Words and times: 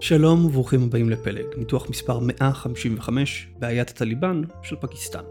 שלום 0.00 0.44
וברוכים 0.44 0.82
הבאים 0.82 1.10
לפלג, 1.10 1.46
ניתוח 1.56 1.90
מספר 1.90 2.18
155, 2.18 3.48
בעיית 3.58 3.90
הטליבן 3.90 4.42
של 4.62 4.76
פקיסטן. 4.76 5.24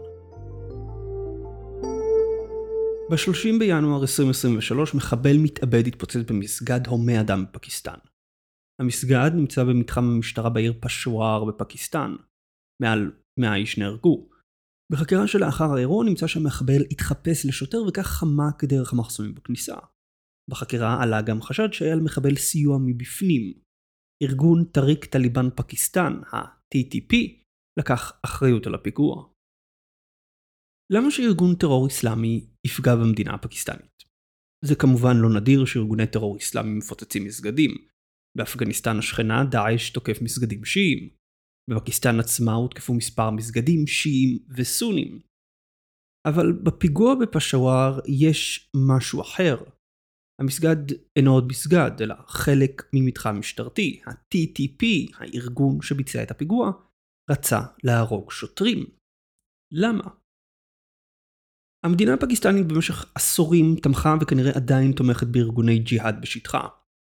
ב-30 3.10 3.58
בינואר 3.58 4.02
2023 4.02 4.94
מחבל 4.94 5.36
מתאבד 5.38 5.86
התפוצץ 5.86 6.20
במסגד 6.30 6.86
הומה 6.86 7.20
אדם 7.20 7.44
בפקיסטן. 7.44 7.98
המסגד 8.80 9.30
נמצא 9.34 9.64
במתחם 9.64 10.04
המשטרה 10.04 10.50
בעיר 10.50 10.74
פשוואר 10.80 11.44
בפקיסטן. 11.44 12.16
מעל 12.82 13.12
100 13.40 13.54
איש 13.56 13.78
נהרגו. 13.78 14.28
בחקירה 14.92 15.26
שלאחר 15.26 15.74
האירוע 15.74 16.04
נמצא 16.04 16.26
שהמחבל 16.26 16.82
התחפש 16.90 17.46
לשוטר 17.46 17.78
וכך 17.88 18.06
חמק 18.06 18.64
דרך 18.64 18.92
המחסומים 18.92 19.34
בכניסה. 19.34 19.76
בחקירה 20.50 21.02
עלה 21.02 21.22
גם 21.22 21.42
חשד 21.42 21.72
שהיה 21.72 21.94
למחבל 21.94 22.36
סיוע 22.36 22.78
מבפנים, 22.78 23.67
ארגון 24.22 24.64
טריק 24.64 25.04
טליבן 25.04 25.50
פקיסטן, 25.56 26.12
ה-TTP, 26.32 27.12
לקח 27.78 28.20
אחריות 28.24 28.66
על 28.66 28.74
הפיגוע. 28.74 29.28
למה 30.92 31.10
שארגון 31.10 31.54
טרור 31.54 31.86
אסלאמי 31.86 32.46
יפגע 32.66 32.96
במדינה 32.96 33.34
הפקיסטנית? 33.34 34.02
זה 34.64 34.74
כמובן 34.74 35.16
לא 35.16 35.40
נדיר 35.40 35.64
שארגוני 35.64 36.06
טרור 36.06 36.36
אסלאמי 36.36 36.78
מפוצצים 36.78 37.24
מסגדים. 37.24 37.70
באפגניסטן 38.38 38.98
השכנה 38.98 39.44
דאעש 39.50 39.90
תוקף 39.90 40.22
מסגדים 40.22 40.64
שיעים. 40.64 41.10
בפקיסטן 41.70 42.20
עצמה 42.20 42.52
הותקפו 42.52 42.94
מספר 42.94 43.30
מסגדים 43.30 43.86
שיעים 43.86 44.38
וסונים. 44.56 45.20
אבל 46.28 46.52
בפיגוע 46.52 47.14
בפשוואר 47.14 48.00
יש 48.24 48.70
משהו 48.88 49.22
אחר. 49.22 49.56
המסגד 50.40 50.76
אינו 51.16 51.32
עוד 51.32 51.48
מסגד, 51.48 51.90
אלא 52.00 52.14
חלק 52.26 52.82
ממתחם 52.92 53.36
משטרתי. 53.38 54.00
ה-TTP, 54.06 54.84
הארגון 55.14 55.82
שביצע 55.82 56.22
את 56.22 56.30
הפיגוע, 56.30 56.72
רצה 57.30 57.60
להרוג 57.84 58.30
שוטרים. 58.30 58.86
למה? 59.72 60.04
המדינה 61.84 62.14
הפקיסטנית 62.14 62.66
במשך 62.66 63.12
עשורים 63.14 63.76
תמכה 63.82 64.14
וכנראה 64.20 64.50
עדיין 64.56 64.92
תומכת 64.92 65.26
בארגוני 65.26 65.78
ג'יהאד 65.78 66.20
בשטחה. 66.22 66.68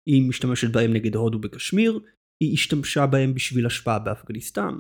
היא 0.09 0.30
משתמשת 0.30 0.72
בהם 0.73 0.94
נגד 0.94 1.16
הודו 1.16 1.39
בקשמיר, 1.39 2.00
היא 2.44 2.53
השתמשה 2.53 3.08
בהם 3.08 3.33
בשביל 3.33 3.66
השפעה 3.66 4.00
באפגניסטן. 4.00 4.73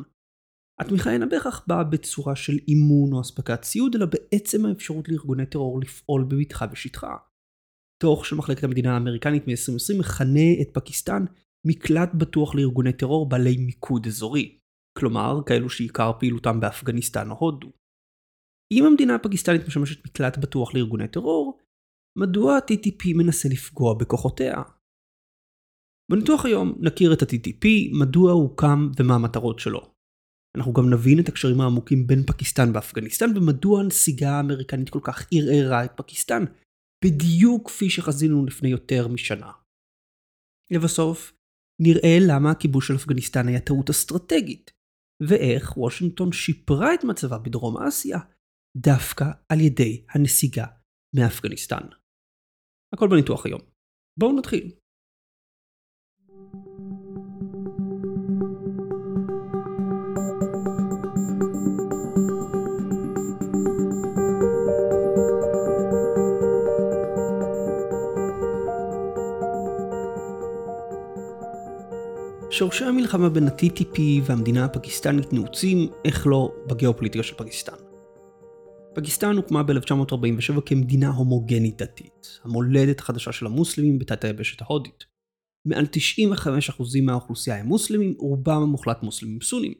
התמיכה 0.81 1.13
אינה 1.13 1.25
בהכרח 1.25 1.65
באה 1.67 1.83
בצורה 1.83 2.35
של 2.35 2.57
אימון 2.67 3.13
או 3.13 3.21
אספקת 3.21 3.61
ציוד, 3.61 3.95
אלא 3.95 4.05
בעצם 4.05 4.65
האפשרות 4.65 5.09
לארגוני 5.09 5.45
טרור 5.45 5.79
לפעול 5.81 6.23
בבטחה 6.23 6.67
בשטחה. 6.67 7.17
דוח 8.01 8.23
של 8.23 8.35
מחלקת 8.35 8.63
המדינה 8.63 8.93
האמריקנית 8.93 9.47
מ-2020 9.47 9.99
מכנה 9.99 10.61
את 10.61 10.69
פקיסטן 10.73 11.25
מקלט 11.67 12.09
בטוח 12.13 12.55
לארגוני 12.55 12.93
טרור 12.93 13.29
בעלי 13.29 13.57
מיקוד 13.57 14.07
אזורי, 14.07 14.57
כלומר 14.99 15.39
כאלו 15.45 15.69
שעיקר 15.69 16.11
פעילותם 16.19 16.59
באפגניסטן 16.59 17.31
או 17.31 17.35
הודו. 17.35 17.71
אם 18.73 18.85
המדינה 18.85 19.15
הפקיסטנית 19.15 19.61
משמשת 19.67 20.05
מקלט 20.05 20.37
בטוח 20.37 20.75
לארגוני 20.75 21.07
טרור, 21.07 21.59
מדוע 22.17 22.55
ה-TTP 22.55 23.17
מנסה 23.17 23.49
לפגוע 23.49 23.93
בכוחותיה? 23.93 24.61
בניתוח 26.11 26.45
היום 26.45 26.75
נכיר 26.79 27.13
את 27.13 27.21
ה-TTP, 27.21 27.65
מדוע 27.99 28.31
הוא 28.31 28.41
הוקם 28.41 28.89
ומה 28.99 29.15
המטרות 29.15 29.59
שלו. 29.59 29.93
אנחנו 30.57 30.73
גם 30.73 30.89
נבין 30.93 31.19
את 31.19 31.29
הקשרים 31.29 31.61
העמוקים 31.61 32.07
בין 32.07 32.23
פקיסטן 32.23 32.71
ואפגניסטן 32.73 33.37
ומדוע 33.37 33.79
הנסיגה 33.79 34.31
האמריקנית 34.31 34.89
כל 34.89 34.99
כך 35.03 35.27
ערערה 35.33 35.85
את 35.85 35.91
פקיסטן 35.97 36.43
בדיוק 37.05 37.67
כפי 37.67 37.89
שחזינו 37.89 38.45
לפני 38.45 38.69
יותר 38.69 39.07
משנה. 39.07 39.51
לבסוף, 40.71 41.33
נראה 41.81 42.17
למה 42.29 42.51
הכיבוש 42.51 42.87
של 42.87 42.95
אפגניסטן 42.95 43.47
היה 43.47 43.61
טעות 43.61 43.89
אסטרטגית, 43.89 44.71
ואיך 45.29 45.77
וושינגטון 45.77 46.31
שיפרה 46.31 46.93
את 46.93 47.03
מצבה 47.03 47.37
בדרום 47.37 47.77
אסיה 47.77 48.19
דווקא 48.77 49.25
על 49.49 49.59
ידי 49.59 50.05
הנסיגה 50.09 50.65
מאפגניסטן. 51.15 51.85
הכל 52.93 53.07
בניתוח 53.11 53.45
היום. 53.45 53.61
בואו 54.19 54.39
נתחיל. 54.39 54.80
שורשי 72.51 72.85
המלחמה 72.85 73.29
בין 73.29 73.47
ה-TTP 73.47 73.99
והמדינה 74.23 74.65
הפקיסטנית 74.65 75.33
נעוצים, 75.33 75.89
איך 76.05 76.27
לא, 76.27 76.55
בגיאופוליטיקה 76.67 77.23
של 77.23 77.35
פקיסטן. 77.35 77.75
פקיסטן 78.95 79.35
הוקמה 79.35 79.63
ב-1947 79.63 80.61
כמדינה 80.65 81.09
הומוגנית 81.09 81.81
דתית, 81.81 82.39
המולדת 82.43 82.99
החדשה 82.99 83.31
של 83.31 83.45
המוסלמים 83.45 83.99
בתת 83.99 84.23
היבשת 84.23 84.61
ההודית. 84.61 85.05
מעל 85.67 85.85
95% 85.85 87.05
מהאוכלוסייה 87.05 87.59
הם 87.59 87.65
מוסלמים, 87.65 88.13
רובם 88.17 88.61
המוחלט 88.61 89.03
מוסלמים 89.03 89.41
סונים. 89.41 89.73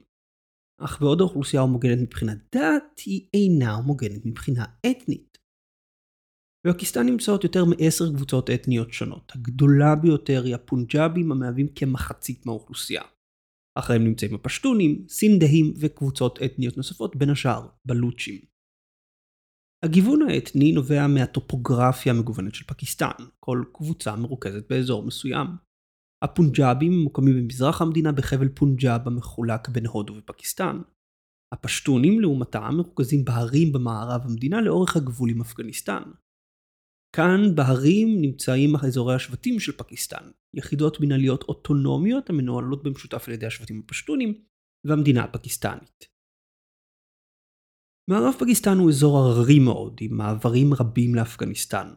אך 0.81 1.01
בעוד 1.01 1.21
האוכלוסייה 1.21 1.61
הומוגנית 1.61 1.99
מבחינת 1.99 2.37
דת, 2.55 2.99
היא 3.05 3.27
אינה 3.33 3.75
הומוגנית 3.75 4.25
מבחינה 4.25 4.65
אתנית. 4.91 5.30
בפקיסטן 6.67 7.05
נמצאות 7.05 7.43
יותר 7.43 7.65
מעשר 7.65 8.13
קבוצות 8.15 8.49
אתניות 8.49 8.93
שונות. 8.93 9.31
הגדולה 9.35 9.95
ביותר 9.95 10.43
היא 10.43 10.55
הפונג'אבים 10.55 11.31
המהווים 11.31 11.67
כמחצית 11.75 12.45
מהאוכלוסייה. 12.45 13.01
אחריהם 13.79 14.03
נמצאים 14.03 14.35
הפשטונים, 14.35 15.05
סינדהים 15.07 15.73
וקבוצות 15.79 16.39
אתניות 16.45 16.77
נוספות, 16.77 17.15
בין 17.15 17.29
השאר 17.29 17.67
בלוצ'ים. 17.85 18.41
הגיוון 19.85 20.21
האתני 20.21 20.71
נובע 20.71 21.07
מהטופוגרפיה 21.07 22.13
המגוונת 22.13 22.55
של 22.55 22.65
פקיסטן, 22.65 23.11
כל 23.39 23.63
קבוצה 23.73 24.15
מרוכזת 24.15 24.69
באזור 24.69 25.03
מסוים. 25.03 25.47
הפונג'אבים 26.23 26.91
ממוקמים 26.91 27.35
במזרח 27.35 27.81
המדינה 27.81 28.11
בחבל 28.11 28.49
פונג'אב 28.49 29.07
המחולק 29.07 29.69
בין 29.69 29.85
הודו 29.85 30.13
ופקיסטן. 30.15 30.81
הפשטונים 31.53 32.19
לעומתם 32.19 32.73
מרוכזים 32.77 33.25
בהרים 33.25 33.73
במערב 33.73 34.21
המדינה 34.23 34.61
לאורך 34.61 34.95
הגבול 34.95 35.29
עם 35.29 35.41
אפגניסטן. 35.41 36.03
כאן 37.15 37.55
בהרים 37.55 38.21
נמצאים 38.21 38.75
אזורי 38.75 39.15
השבטים 39.15 39.59
של 39.59 39.71
פקיסטן, 39.71 40.31
יחידות 40.55 40.97
מנהליות 41.01 41.43
אוטונומיות 41.43 42.29
המנוהלות 42.29 42.83
במשותף 42.83 43.27
על 43.27 43.33
ידי 43.33 43.45
השבטים 43.45 43.81
הפשטונים 43.85 44.43
והמדינה 44.87 45.23
הפקיסטנית. 45.23 46.05
מערב 48.09 48.33
פקיסטן 48.39 48.77
הוא 48.79 48.89
אזור 48.89 49.17
הררי 49.17 49.59
מאוד, 49.59 49.97
עם 50.01 50.17
מעברים 50.17 50.73
רבים 50.79 51.15
לאפגניסטן. 51.15 51.93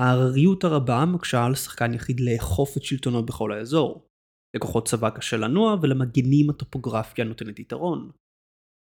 ההרריות 0.00 0.64
הרבה 0.64 1.04
מקשה 1.14 1.44
על 1.44 1.54
שחקן 1.54 1.94
יחיד 1.94 2.20
לאכוף 2.20 2.76
את 2.76 2.82
שלטונו 2.82 3.26
בכל 3.26 3.52
האזור. 3.52 4.08
לכוחות 4.56 4.88
צבא 4.88 5.10
קשה 5.10 5.36
לנוע 5.36 5.76
ולמגנים 5.82 6.50
הטופוגרפיה 6.50 7.24
נותנת 7.24 7.58
יתרון. 7.58 8.10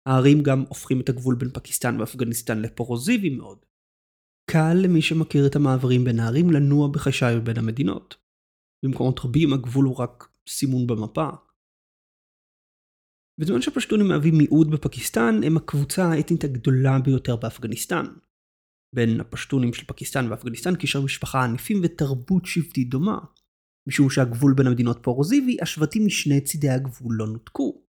ההרים 0.08 0.44
גם 0.44 0.60
הופכים 0.68 1.02
את 1.02 1.10
הגבול 1.10 1.36
בין 1.36 1.50
פקיסטן 1.54 2.00
ואפגניסטן 2.00 2.62
לפורוזיבי 2.62 3.30
מאוד, 3.30 3.66
קל 4.50 4.74
למי 4.84 5.02
שמכיר 5.02 5.48
את 5.48 5.56
המעברים 5.56 6.04
בין 6.04 6.20
הערים 6.20 6.50
לנוע 6.52 6.88
בחשאי 6.88 7.40
בין 7.44 7.58
המדינות. 7.58 8.16
במקומות 8.86 9.20
רבים 9.20 9.54
הגבול 9.54 9.86
הוא 9.86 9.96
רק 9.96 10.30
סימון 10.50 10.88
במפה. 10.88 11.30
בזמן 13.42 13.62
שהפשטונים 13.62 14.08
מהווים 14.08 14.38
מיעוט 14.38 14.68
בפקיסטן, 14.68 15.44
הם 15.46 15.58
הקבוצה 15.58 16.04
האתנית 16.04 16.44
הגדולה 16.44 17.00
ביותר 17.00 17.36
באפגניסטן. 17.36 18.06
בין 18.96 19.20
הפשטונים 19.20 19.74
של 19.74 19.86
פקיסטן 19.86 20.26
ואפגניסטן 20.30 20.76
קשר 20.76 21.02
משפחה 21.02 21.44
ענפים 21.44 21.82
ותרבות 21.84 22.46
שבטית 22.46 22.90
דומה. 22.90 23.20
משום 23.88 24.10
שהגבול 24.10 24.54
בין 24.54 24.68
המדינות 24.68 25.00
פורוזיבי, 25.04 25.58
השבטים 25.62 26.06
משני 26.06 26.42
צידי 26.42 26.70
הגבול 26.70 27.16
לא 27.18 27.28
נותקו. 27.28 27.86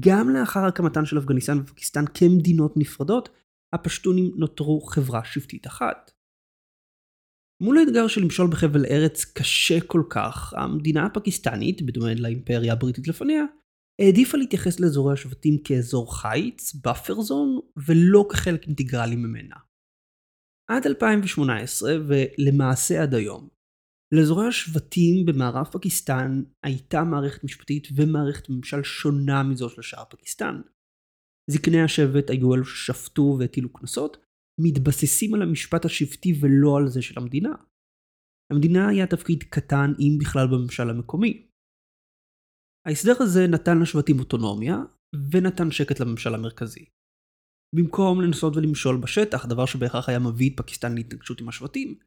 גם 0.00 0.28
לאחר 0.30 0.64
הקמתן 0.64 1.04
של 1.04 1.18
אפגניסטן 1.18 1.58
ופקיסטן 1.58 2.04
כמדינות 2.14 2.76
נפרדות, 2.76 3.28
הפשטונים 3.74 4.32
נותרו 4.36 4.80
חברה 4.80 5.24
שבטית 5.24 5.66
אחת. 5.66 6.10
מול 7.62 7.78
האתגר 7.78 8.08
של 8.08 8.20
למשול 8.20 8.50
בחבל 8.50 8.86
ארץ 8.86 9.24
קשה 9.24 9.80
כל 9.86 10.02
כך, 10.10 10.54
המדינה 10.56 11.06
הפקיסטנית, 11.06 11.82
בדומה 11.82 12.14
לאימפריה 12.14 12.72
הבריטית 12.72 13.08
לפניה, 13.08 13.44
העדיפה 14.00 14.38
להתייחס 14.38 14.80
לאזורי 14.80 15.12
השבטים 15.12 15.62
כאזור 15.64 16.20
חיץ, 16.20 16.74
buffer 16.74 17.20
zone, 17.20 17.60
ולא 17.76 18.26
כחלק 18.30 18.66
אינטגרלי 18.66 19.16
ממנה. 19.16 19.56
עד 20.70 20.86
2018, 20.86 21.92
ולמעשה 22.08 23.02
עד 23.02 23.14
היום, 23.14 23.48
לאזורי 24.14 24.46
השבטים 24.46 25.26
במערב 25.26 25.66
פקיסטן 25.72 26.42
הייתה 26.64 27.04
מערכת 27.04 27.44
משפטית 27.44 27.88
ומערכת 27.96 28.48
ממשל 28.48 28.82
שונה 28.82 29.42
מזו 29.42 29.68
של 29.68 29.82
שאר 29.82 30.04
פקיסטן. 30.10 30.60
זקני 31.50 31.82
השבט 31.82 32.30
היו 32.30 32.54
אלו 32.54 32.64
ששפטו 32.64 33.36
והטילו 33.38 33.72
קנסות, 33.72 34.16
מתבססים 34.60 35.34
על 35.34 35.42
המשפט 35.42 35.84
השבטי 35.84 36.32
ולא 36.40 36.76
על 36.78 36.88
זה 36.88 37.02
של 37.02 37.20
המדינה. 37.20 37.54
למדינה 38.52 38.88
היה 38.88 39.06
תפקיד 39.06 39.42
קטן, 39.42 39.90
אם 39.98 40.18
בכלל, 40.20 40.46
בממשל 40.46 40.90
המקומי. 40.90 41.48
ההסדר 42.86 43.12
הזה 43.20 43.40
נתן 43.50 43.78
לשבטים 43.82 44.18
אוטונומיה, 44.18 44.76
ונתן 45.32 45.70
שקט 45.70 46.00
לממשל 46.00 46.34
המרכזי. 46.34 46.84
במקום 47.76 48.20
לנסות 48.20 48.56
ולמשול 48.56 49.00
בשטח, 49.02 49.46
דבר 49.46 49.66
שבהכרח 49.66 50.08
היה 50.08 50.18
מביא 50.18 50.50
את 50.50 50.56
פקיסטן 50.56 50.94
להתנגשות 50.94 51.40
עם 51.40 51.48
השבטים, 51.48 51.98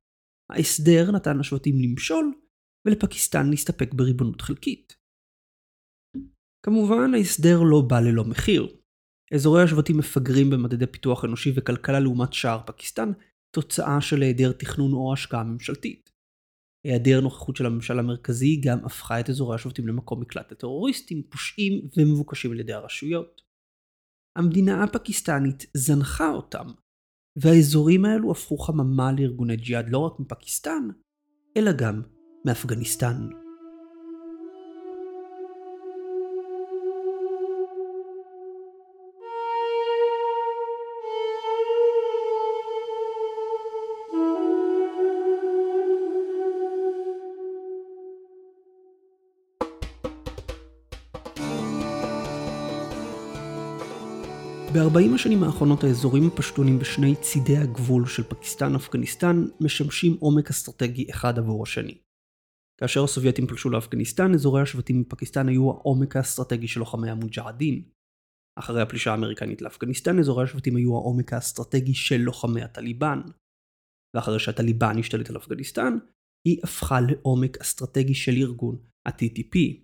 ההסדר 0.52 1.12
נתן 1.16 1.38
לשבטים 1.38 1.76
למשול, 1.84 2.34
ולפקיסטן 2.88 3.50
להסתפק 3.50 3.94
בריבונות 3.94 4.42
חלקית. 4.42 4.96
כמובן, 6.66 7.14
ההסדר 7.14 7.60
לא 7.72 7.82
בא 7.90 8.00
ללא 8.00 8.24
מחיר. 8.24 8.79
אזורי 9.34 9.64
השבטים 9.64 9.98
מפגרים 9.98 10.50
במדדי 10.50 10.88
פיתוח 10.88 11.26
אנושי 11.26 11.52
וכלכלה 11.56 12.00
לעומת 12.00 12.34
שער 12.34 12.60
פקיסטן, 12.66 13.12
תוצאה 13.56 14.02
של 14.02 14.22
היעדר 14.22 14.52
תכנון 14.52 14.94
או 14.94 15.14
השקעה 15.14 15.44
ממשלתית. 15.44 16.10
היעדר 16.86 17.22
נוכחות 17.22 17.56
של 17.56 17.66
הממשל 17.66 18.00
המרכזי 18.00 18.62
גם 18.62 18.86
הפכה 18.86 19.20
את 19.20 19.30
אזורי 19.30 19.56
השבטים 19.56 19.88
למקום 19.88 20.22
מקלט 20.22 20.52
לטרוריסטים, 20.52 21.24
פושעים 21.30 21.90
ומבוקשים 21.98 22.52
על 22.52 22.60
ידי 22.60 22.74
הרשויות. 22.74 23.42
המדינה 24.38 24.84
הפקיסטנית 24.84 25.66
זנחה 25.74 26.30
אותם, 26.30 26.68
והאזורים 27.36 28.06
האלו 28.06 28.32
הפכו 28.32 28.58
חממה 28.58 29.12
לארגוני 29.12 29.56
ג'יהאד 29.56 29.90
לא 29.90 29.98
רק 29.98 30.20
מפקיסטן, 30.20 30.88
אלא 31.58 31.72
גם 31.72 32.02
מאפגניסטן. 32.46 33.30
ב-40 54.74 55.16
השנים 55.16 55.44
האחרונות 55.44 55.84
האזורים 55.84 56.28
הפשטונים 56.28 56.80
בשני 56.80 57.16
צידי 57.16 57.58
הגבול 57.58 58.06
של 58.06 58.24
פקיסטן-אפגניסטן 58.24 59.36
משמשים 59.62 60.18
עומק 60.20 60.50
אסטרטגי 60.50 61.10
אחד 61.10 61.40
עבור 61.40 61.64
השני. 61.64 61.98
כאשר 62.80 63.04
הסובייטים 63.04 63.48
פלשו 63.48 63.70
לאפגניסטן, 63.70 64.34
אזורי 64.34 64.62
השבטים 64.62 65.04
בפקיסטן 65.04 65.48
היו 65.48 65.70
העומק 65.72 66.16
האסטרטגי 66.16 66.68
של 66.68 66.80
לוחמי 66.80 67.10
המוג'הדין. 67.10 67.84
אחרי 68.60 68.82
הפלישה 68.82 69.12
האמריקנית 69.12 69.62
לאפגניסטן, 69.62 70.20
אזורי 70.20 70.44
השבטים 70.44 70.76
היו 70.76 70.96
העומק 70.96 71.34
האסטרטגי 71.34 71.94
של 71.94 72.18
לוחמי 72.18 72.62
הטליבן. 72.62 73.22
ואחרי 74.16 74.40
שהטליבן 74.40 75.00
השתלט 75.00 75.30
על 75.30 75.38
אפגניסטן, 75.38 75.98
היא 76.48 76.60
הפכה 76.64 77.00
לעומק 77.02 77.58
אסטרטגי 77.58 78.14
של 78.14 78.32
ארגון 78.32 78.78
ה-TTP, 79.06 79.84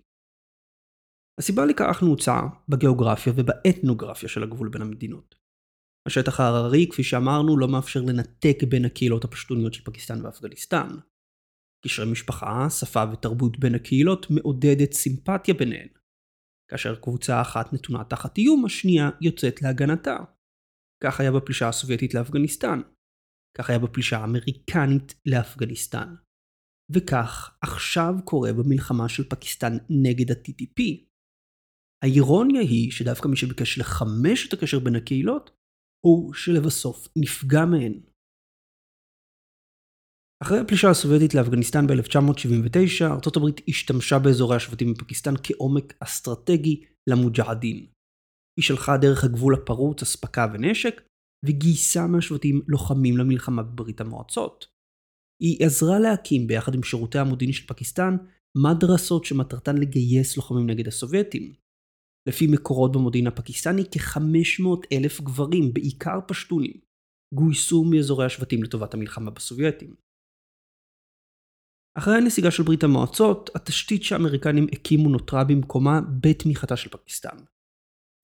הסיבה 1.40 1.64
לכך 1.64 2.02
נעוצה 2.02 2.40
בגיאוגרפיה 2.68 3.32
ובאתנוגרפיה 3.36 4.28
של 4.28 4.42
הגבול 4.42 4.68
בין 4.68 4.82
המדינות. 4.82 5.34
השטח 6.08 6.40
ההררי, 6.40 6.86
כפי 6.90 7.02
שאמרנו, 7.02 7.58
לא 7.58 7.68
מאפשר 7.68 8.00
לנתק 8.00 8.56
בין 8.68 8.84
הקהילות 8.84 9.24
הפשטוניות 9.24 9.74
של 9.74 9.84
פקיסטן 9.84 10.24
ואפגניסטן. 10.24 10.88
קשרי 11.84 12.12
משפחה, 12.12 12.70
שפה 12.70 13.04
ותרבות 13.12 13.58
בין 13.58 13.74
הקהילות 13.74 14.26
מעודדת 14.30 14.92
סימפתיה 14.92 15.54
ביניהן. 15.54 15.88
כאשר 16.70 16.94
קבוצה 17.00 17.40
אחת 17.40 17.72
נתונה 17.72 18.04
תחת 18.04 18.38
איום, 18.38 18.64
השנייה 18.64 19.10
יוצאת 19.20 19.62
להגנתה. 19.62 20.16
כך 21.04 21.20
היה 21.20 21.32
בפלישה 21.32 21.68
הסובייטית 21.68 22.14
לאפגניסטן. 22.14 22.80
כך 23.58 23.70
היה 23.70 23.78
בפלישה 23.78 24.18
האמריקנית 24.18 25.14
לאפגניסטן. 25.26 26.14
וכך 26.94 27.58
עכשיו 27.62 28.14
קורה 28.24 28.52
במלחמה 28.52 29.08
של 29.08 29.28
פקיסטן 29.28 29.72
נגד 29.90 30.30
ה-TTP. 30.30 31.05
האירוניה 32.04 32.60
היא 32.60 32.90
שדווקא 32.90 33.28
מי 33.28 33.36
שביקש 33.36 33.78
לחמש 33.78 34.48
את 34.48 34.52
הקשר 34.52 34.78
בין 34.78 34.96
הקהילות, 34.96 35.50
הוא 36.06 36.34
שלבסוף 36.34 37.08
נפגע 37.16 37.64
מהן. 37.64 38.00
אחרי 40.42 40.58
הפלישה 40.58 40.90
הסובייטית 40.90 41.34
לאפגניסטן 41.34 41.86
ב-1979, 41.86 43.04
ארצות 43.14 43.36
הברית 43.36 43.60
השתמשה 43.68 44.18
באזורי 44.18 44.56
השבטים 44.56 44.94
בפקיסטן 44.94 45.34
כעומק 45.42 45.94
אסטרטגי 46.00 46.84
למוג'הדין. 47.10 47.86
היא 48.56 48.64
שלחה 48.64 48.96
דרך 48.96 49.24
הגבול 49.24 49.54
הפרוץ 49.54 50.02
אספקה 50.02 50.46
ונשק, 50.52 51.02
וגייסה 51.46 52.06
מהשבטים 52.06 52.62
לוחמים 52.68 53.16
למלחמה 53.16 53.62
בברית 53.62 54.00
המועצות. 54.00 54.66
היא 55.42 55.66
עזרה 55.66 55.98
להקים, 55.98 56.46
ביחד 56.46 56.74
עם 56.74 56.82
שירותי 56.82 57.18
המודיעין 57.18 57.52
של 57.52 57.66
פקיסטן, 57.66 58.16
מדרסות 58.62 59.24
שמטרתן 59.24 59.76
לגייס 59.76 60.36
לוחמים 60.36 60.70
נגד 60.70 60.88
הסובייטים. 60.88 61.65
לפי 62.26 62.46
מקורות 62.46 62.92
במודיעין 62.92 63.26
הפקיסטני, 63.26 63.84
כ-500 63.90 64.68
אלף 64.92 65.20
גברים, 65.20 65.74
בעיקר 65.74 66.18
פשטונים, 66.26 66.80
גויסו 67.34 67.84
מאזורי 67.84 68.26
השבטים 68.26 68.62
לטובת 68.62 68.94
המלחמה 68.94 69.30
בסובייטים. 69.30 69.94
אחרי 71.98 72.16
הנסיגה 72.16 72.50
של 72.50 72.62
ברית 72.62 72.84
המועצות, 72.84 73.50
התשתית 73.54 74.02
שהאמריקנים 74.02 74.66
הקימו 74.72 75.08
נותרה 75.08 75.44
במקומה 75.44 76.00
בתמיכתה 76.20 76.76
של 76.76 76.90
פקיסטן. 76.90 77.36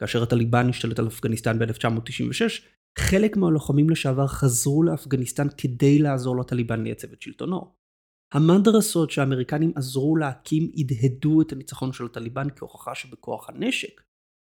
כאשר 0.00 0.22
הטליבן 0.22 0.68
השתלט 0.68 0.98
על 0.98 1.06
אפגניסטן 1.06 1.58
ב-1996, 1.58 2.62
חלק 2.98 3.36
מהלוחמים 3.36 3.90
לשעבר 3.90 4.26
חזרו 4.26 4.82
לאפגניסטן 4.82 5.46
כדי 5.58 5.98
לעזור 5.98 6.36
לטליבן 6.36 6.82
לייצב 6.82 7.12
את 7.12 7.22
שלטונו. 7.22 7.81
המדרסות 8.34 9.10
שהאמריקנים 9.10 9.72
עזרו 9.76 10.16
להקים 10.16 10.72
הדהדו 10.76 11.42
את 11.42 11.52
הניצחון 11.52 11.92
של 11.92 12.04
הטליבן 12.04 12.46
כהוכחה 12.56 12.94
שבכוח 12.94 13.48
הנשק 13.48 14.02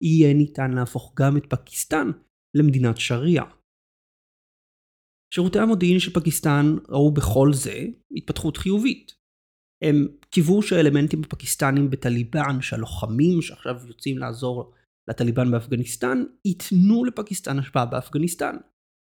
יהיה 0.02 0.34
ניתן 0.34 0.70
להפוך 0.70 1.14
גם 1.16 1.36
את 1.36 1.46
פקיסטן 1.46 2.10
למדינת 2.56 2.96
שריעה. 2.96 3.50
שירותי 5.34 5.58
המודיעין 5.58 5.98
של 5.98 6.12
פקיסטן 6.12 6.64
ראו 6.88 7.14
בכל 7.14 7.52
זה 7.52 7.86
התפתחות 8.16 8.56
חיובית. 8.56 9.14
הם 9.84 9.96
קיוו 10.30 10.62
שהאלמנטים 10.62 11.20
הפקיסטנים 11.24 11.90
בטליבן, 11.90 12.60
שהלוחמים 12.60 13.42
שעכשיו 13.42 13.76
יוצאים 13.88 14.18
לעזור 14.18 14.74
לטליבן 15.08 15.50
באפגניסטן, 15.50 16.24
ייתנו 16.44 17.04
לפקיסטן 17.04 17.58
השפעה 17.58 17.86
באפגניסטן, 17.86 18.56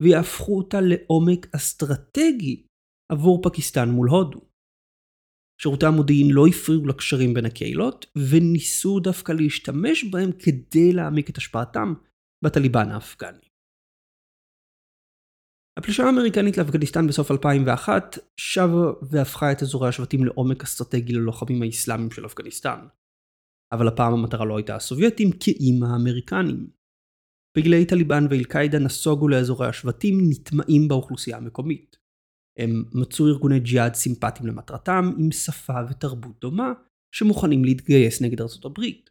ויהפכו 0.01 0.57
אותה 0.57 0.77
לעומק 0.81 1.55
אסטרטגי 1.55 2.67
עבור 3.11 3.41
פקיסטן 3.43 3.89
מול 3.89 4.09
הודו. 4.09 4.52
שירותי 5.61 5.85
המודיעין 5.85 6.31
לא 6.31 6.47
הפריעו 6.47 6.87
לקשרים 6.87 7.33
בין 7.33 7.45
הקהילות, 7.45 8.05
וניסו 8.29 8.99
דווקא 8.99 9.31
להשתמש 9.31 10.03
בהם 10.03 10.31
כדי 10.31 10.93
להעמיק 10.93 11.29
את 11.29 11.37
השפעתם 11.37 11.93
בטליבן 12.43 12.89
האפגני. 12.91 13.47
הפלישה 15.79 16.03
האמריקנית 16.03 16.57
לאפגניסטן 16.57 17.07
בסוף 17.07 17.31
2001 17.31 18.17
שבה 18.37 18.91
והפכה 19.11 19.51
את 19.51 19.61
אזורי 19.61 19.89
השבטים 19.89 20.25
לעומק 20.25 20.63
אסטרטגי 20.63 21.13
ללוחמים 21.13 21.63
האסלאמיים 21.63 22.11
של 22.11 22.25
אפגניסטן. 22.25 22.87
אבל 23.73 23.87
הפעם 23.87 24.13
המטרה 24.13 24.45
לא 24.45 24.57
הייתה 24.57 24.75
הסובייטים, 24.75 25.31
כי 25.31 25.51
אם 25.51 25.83
האמריקנים. 25.83 26.67
פעילי 27.57 27.85
טליבן 27.85 28.23
ואל-קאעידה 28.29 28.79
נסוגו 28.79 29.27
לאזורי 29.27 29.67
השבטים 29.67 30.17
נטמעים 30.29 30.87
באוכלוסייה 30.87 31.37
המקומית. 31.37 32.02
הם 32.59 32.83
מצאו 32.93 33.27
ארגוני 33.27 33.59
ג'יהאד 33.59 33.93
סימפטיים 33.93 34.47
למטרתם, 34.47 35.11
עם 35.19 35.31
שפה 35.31 35.73
ותרבות 35.89 36.39
דומה, 36.41 36.73
שמוכנים 37.15 37.65
להתגייס 37.65 38.21
נגד 38.21 38.41
ארצות 38.41 38.65
הברית. 38.65 39.09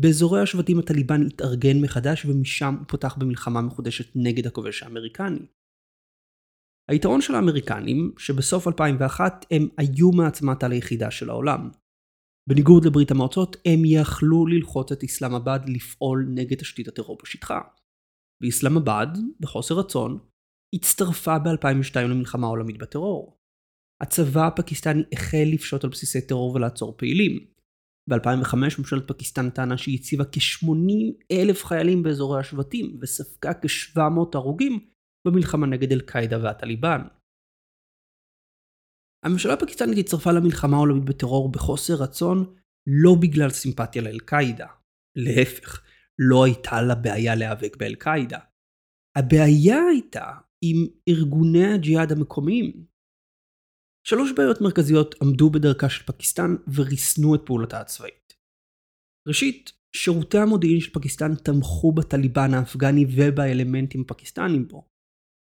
באזורי 0.00 0.40
השבטים 0.42 0.78
הטליבן 0.78 1.26
התארגן 1.26 1.80
מחדש 1.82 2.24
ומשם 2.24 2.74
הוא 2.78 2.86
פותח 2.88 3.16
במלחמה 3.18 3.60
מחודשת 3.62 4.12
נגד 4.14 4.46
הכובש 4.46 4.82
האמריקני. 4.82 5.46
היתרון 6.90 7.20
של 7.20 7.34
האמריקנים, 7.34 8.12
שבסוף 8.18 8.68
2001 8.68 9.46
הם 9.50 9.68
היו 9.78 10.10
מעצמת 10.12 10.62
על 10.62 10.72
היחידה 10.72 11.10
של 11.10 11.30
העולם. 11.30 11.70
בניגוד 12.48 12.84
לברית 12.84 13.10
המועצות, 13.10 13.56
הם 13.56 13.80
יכלו 13.84 14.46
ללחוץ 14.46 14.92
את 14.92 15.04
אסלאמבאד 15.04 15.68
לפעול 15.68 16.26
נגד 16.34 16.56
תשתית 16.58 16.88
הטרור 16.88 17.18
בשטחה. 17.22 17.60
באסלאמבאד, 18.42 19.18
בחוסר 19.40 19.74
רצון, 19.74 20.18
הצטרפה 20.74 21.38
ב-2002 21.38 22.00
למלחמה 22.00 22.46
העולמית 22.46 22.78
בטרור. 22.78 23.38
הצבא 24.02 24.46
הפקיסטני 24.46 25.02
החל 25.12 25.44
לפשוט 25.52 25.84
על 25.84 25.90
בסיסי 25.90 26.26
טרור 26.26 26.54
ולעצור 26.54 26.94
פעילים. 26.98 27.46
ב-2005 28.10 28.56
ממשלת 28.78 29.08
פקיסטן 29.08 29.50
טענה 29.50 29.78
שהיא 29.78 29.98
הציבה 29.98 30.24
כ-80 30.24 31.24
אלף 31.32 31.64
חיילים 31.64 32.02
באזורי 32.02 32.40
השבטים 32.40 32.98
וספגה 33.02 33.54
כ-700 33.54 34.34
הרוגים 34.34 34.90
במלחמה 35.26 35.66
נגד 35.66 35.92
אל-קאעידה 35.92 36.38
והטליבן. 36.42 37.00
הממשלה 39.24 39.52
הפקיסטנית 39.54 39.98
הצטרפה 39.98 40.32
למלחמה 40.32 40.76
העולמית 40.76 41.04
בטרור 41.04 41.52
בחוסר 41.52 41.94
רצון 41.94 42.54
לא 42.86 43.14
בגלל 43.22 43.50
סימפתיה 43.50 44.02
לאל-קאעידה. 44.02 44.66
להפך, 45.16 45.82
לא 46.18 46.44
הייתה 46.44 46.82
לה 46.82 46.94
בעיה 46.94 47.34
להיאבק 47.34 47.76
באל-קאעידה. 47.76 48.38
הבעיה 49.16 49.78
הייתה 49.90 50.30
עם 50.66 50.86
ארגוני 51.08 51.66
הג'יהאד 51.74 52.12
המקומיים. 52.12 52.86
שלוש 54.06 54.32
בעיות 54.36 54.60
מרכזיות 54.60 55.14
עמדו 55.22 55.50
בדרכה 55.50 55.88
של 55.88 56.04
פקיסטן 56.06 56.50
וריסנו 56.74 57.34
את 57.34 57.40
פעולתה 57.46 57.80
הצבאית. 57.80 58.34
ראשית, 59.28 59.72
שירותי 59.96 60.38
המודיעין 60.38 60.80
של 60.80 60.92
פקיסטן 60.92 61.34
תמכו 61.34 61.92
בטליבן 61.92 62.54
האפגני 62.54 63.04
ובאלמנטים 63.16 64.00
הפקיסטנים 64.00 64.68
בו. 64.68 64.88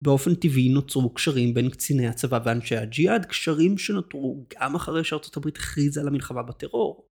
באופן 0.03 0.35
טבעי 0.35 0.69
נוצרו 0.69 1.13
קשרים 1.13 1.53
בין 1.53 1.69
קציני 1.69 2.07
הצבא 2.07 2.39
ואנשי 2.45 2.75
הג'יהאד, 2.75 3.25
קשרים 3.25 3.77
שנותרו 3.77 4.45
גם 4.53 4.75
אחרי 4.75 5.03
שארצות 5.03 5.37
הברית 5.37 5.57
הכריזה 5.57 6.01
על 6.01 6.07
המלחמה 6.07 6.43
בטרור. 6.43 7.09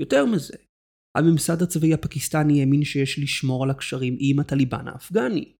יותר 0.00 0.26
מזה, 0.26 0.56
הממסד 1.16 1.62
הצבאי 1.62 1.94
הפקיסטני 1.94 2.60
האמין 2.60 2.84
שיש 2.84 3.18
לשמור 3.18 3.64
על 3.64 3.70
הקשרים 3.70 4.16
עם 4.18 4.40
הטליבן 4.40 4.88
האפגני. 4.88 5.56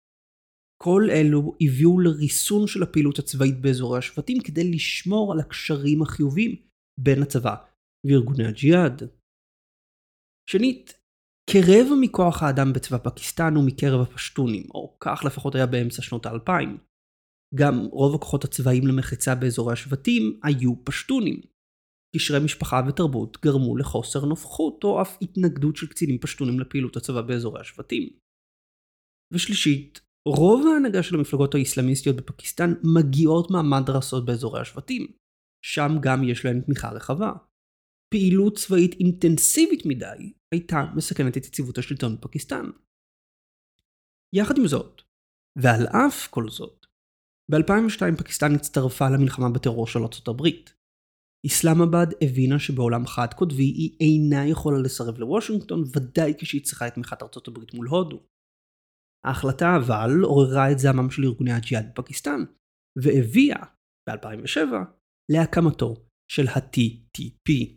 כל 0.85 1.03
אלו 1.11 1.53
הביאו 1.61 2.01
לריסון 2.01 2.67
של 2.67 2.83
הפעילות 2.83 3.19
הצבאית 3.19 3.61
באזורי 3.61 3.99
השבטים 3.99 4.39
כדי 4.45 4.71
לשמור 4.71 5.33
על 5.33 5.41
הקשרים 5.41 6.03
החיוביים 6.03 6.57
בין 7.01 7.23
הצבא 7.23 7.55
וארגוני 8.07 8.45
הג'יהאד. 8.47 9.03
שנית, 10.51 11.01
כרבע 11.51 11.95
מכוח 12.01 12.43
האדם 12.43 12.73
בצבא 12.73 12.99
פקיסטן 12.99 13.55
הוא 13.57 13.67
מקרב 13.67 14.01
הפשטונים, 14.01 14.65
או 14.75 14.97
כך 15.01 15.25
לפחות 15.27 15.55
היה 15.55 15.67
באמצע 15.67 16.03
שנות 16.03 16.27
האלפיים. 16.27 16.79
גם 17.55 17.75
רוב 17.93 18.15
הכוחות 18.15 18.45
הצבאיים 18.45 18.87
למחצה 18.87 19.35
באזורי 19.35 19.73
השבטים 19.73 20.41
היו 20.43 20.85
פשטונים. 20.85 21.41
קשרי 22.17 22.45
משפחה 22.45 22.81
ותרבות 22.89 23.39
גרמו 23.45 23.77
לחוסר 23.77 24.25
נוכחות 24.25 24.85
או 24.85 25.03
אף 25.03 25.19
התנגדות 25.23 25.77
של 25.77 25.87
קצינים 25.87 26.19
פשטונים 26.19 26.61
לפעילות 26.61 26.97
הצבא 26.97 27.23
באזורי 27.23 27.61
השבטים. 27.61 28.09
ושלישית, 29.33 30.01
רוב 30.29 30.67
ההנהגה 30.67 31.03
של 31.03 31.15
המפלגות 31.15 31.55
האסלאמיסטיות 31.55 32.17
בפקיסטן 32.17 32.75
מגיעות 32.99 33.51
מהמדרסות 33.51 34.25
באזורי 34.25 34.61
השבטים. 34.61 35.07
שם 35.65 35.89
גם 36.01 36.25
יש 36.25 36.45
להן 36.45 36.61
תמיכה 36.61 36.91
רחבה. 36.91 37.33
פעילות 38.15 38.57
צבאית 38.57 38.95
אינטנסיבית 39.01 39.87
מדי 39.87 40.33
הייתה 40.55 40.85
מסכנת 40.95 41.37
את 41.37 41.47
יציבות 41.47 41.79
השלטון 41.79 42.17
בפקיסטן. 42.17 42.65
יחד 44.35 44.59
עם 44.59 44.67
זאת, 44.67 45.03
ועל 45.59 45.87
אף 45.87 46.29
כל 46.29 46.49
זאת, 46.49 46.87
ב-2002 47.51 48.19
פקיסטן 48.19 48.55
הצטרפה 48.55 49.11
למלחמה 49.11 49.49
בטרור 49.51 49.87
של 49.87 49.99
ארצות 49.99 50.29
הברית. 50.29 50.75
איסלאמבאד 51.45 52.15
הבינה 52.23 52.59
שבעולם 52.59 53.07
חד 53.07 53.35
קוטבי 53.35 53.63
היא 53.63 53.97
אינה 54.01 54.47
יכולה 54.47 54.79
לסרב 54.79 55.19
לוושינגטון, 55.19 55.85
ודאי 55.97 56.35
כשהיא 56.39 56.65
צריכה 56.65 56.87
את 56.87 56.95
תמיכת 56.95 57.23
ארצות 57.23 57.49
הברית 57.49 57.75
מול 57.75 57.89
הודו. 57.89 58.32
ההחלטה 59.27 59.77
אבל 59.77 60.11
עוררה 60.23 60.73
את 60.73 60.79
זעמם 60.79 61.11
של 61.11 61.25
ארגוני 61.25 61.53
הג'יהאד 61.53 61.91
בפקיסטן, 61.93 62.45
והביאה, 63.03 63.65
ב-2007, 64.09 64.75
להקמתו 65.33 65.95
של 66.33 66.49
ה-TTP. 66.49 67.75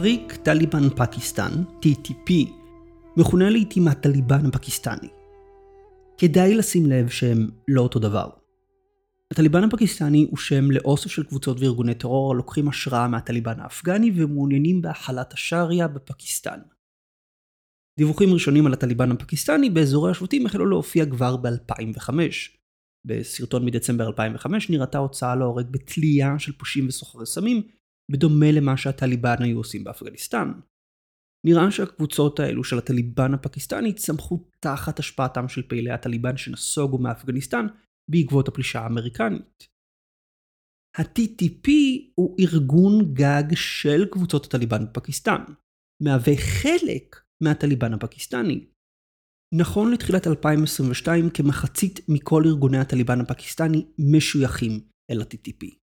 טריק 0.00 0.36
טליבן 0.36 0.88
פקיסטן, 0.96 1.50
TTP, 1.82 2.32
מכונה 3.16 3.50
לעיתים 3.50 3.88
הטליבן 3.88 4.46
הפקיסטני. 4.46 5.08
כדאי 6.18 6.54
לשים 6.54 6.86
לב 6.86 7.08
שהם 7.08 7.50
לא 7.68 7.80
אותו 7.82 7.98
דבר. 7.98 8.28
הטליבן 9.30 9.64
הפקיסטני 9.64 10.26
הוא 10.30 10.38
שם 10.38 10.70
לאוסף 10.70 11.10
של 11.10 11.24
קבוצות 11.24 11.60
וארגוני 11.60 11.94
טרור 11.94 12.32
הלוקחים 12.32 12.68
השראה 12.68 13.08
מהטליבן 13.08 13.60
האפגני 13.60 14.12
ומעוניינים 14.16 14.82
בהחלת 14.82 15.32
השריעה 15.32 15.88
בפקיסטן. 15.88 16.58
דיווחים 17.98 18.32
ראשונים 18.32 18.66
על 18.66 18.72
הטליבן 18.72 19.10
הפקיסטני 19.12 19.70
באזורי 19.70 20.10
השבטים 20.10 20.46
החלו 20.46 20.66
להופיע 20.66 21.06
כבר 21.06 21.36
ב-2005. 21.36 22.10
בסרטון 23.04 23.64
מדצמבר 23.64 24.06
2005 24.06 24.70
נראתה 24.70 24.98
הוצאה 24.98 25.36
להורג 25.36 25.66
בתלייה 25.70 26.38
של 26.38 26.52
פושעים 26.52 26.88
וסוחרי 26.88 27.26
סמים 27.26 27.62
בדומה 28.12 28.52
למה 28.52 28.76
שהטליבן 28.76 29.42
היו 29.42 29.58
עושים 29.58 29.84
באפגניסטן. 29.84 30.52
נראה 31.46 31.70
שהקבוצות 31.70 32.40
האלו 32.40 32.64
של 32.64 32.78
הטליבן 32.78 33.34
הפקיסטני 33.34 33.92
צמחו 33.92 34.44
תחת 34.60 34.98
השפעתם 34.98 35.48
של 35.48 35.68
פעילי 35.68 35.90
הטליבן 35.90 36.36
שנסוגו 36.36 36.98
מאפגניסטן 36.98 37.66
בעקבות 38.10 38.48
הפלישה 38.48 38.80
האמריקנית. 38.80 39.68
ה-TTP 40.98 41.70
הוא 42.14 42.36
ארגון 42.40 43.14
גג 43.14 43.54
של 43.54 44.06
קבוצות 44.10 44.44
הטליבן 44.46 44.84
בפקיסטן, 44.86 45.44
מהווה 46.02 46.34
חלק 46.36 47.16
מהטליבן 47.42 47.92
הפקיסטני. 47.92 48.66
נכון 49.54 49.92
לתחילת 49.92 50.26
2022 50.26 51.30
כמחצית 51.30 52.00
מכל 52.08 52.42
ארגוני 52.46 52.78
הטליבן 52.78 53.20
הפקיסטני 53.20 53.86
משויכים 53.98 54.80
אל 55.10 55.20
ה-TTP. 55.20 55.85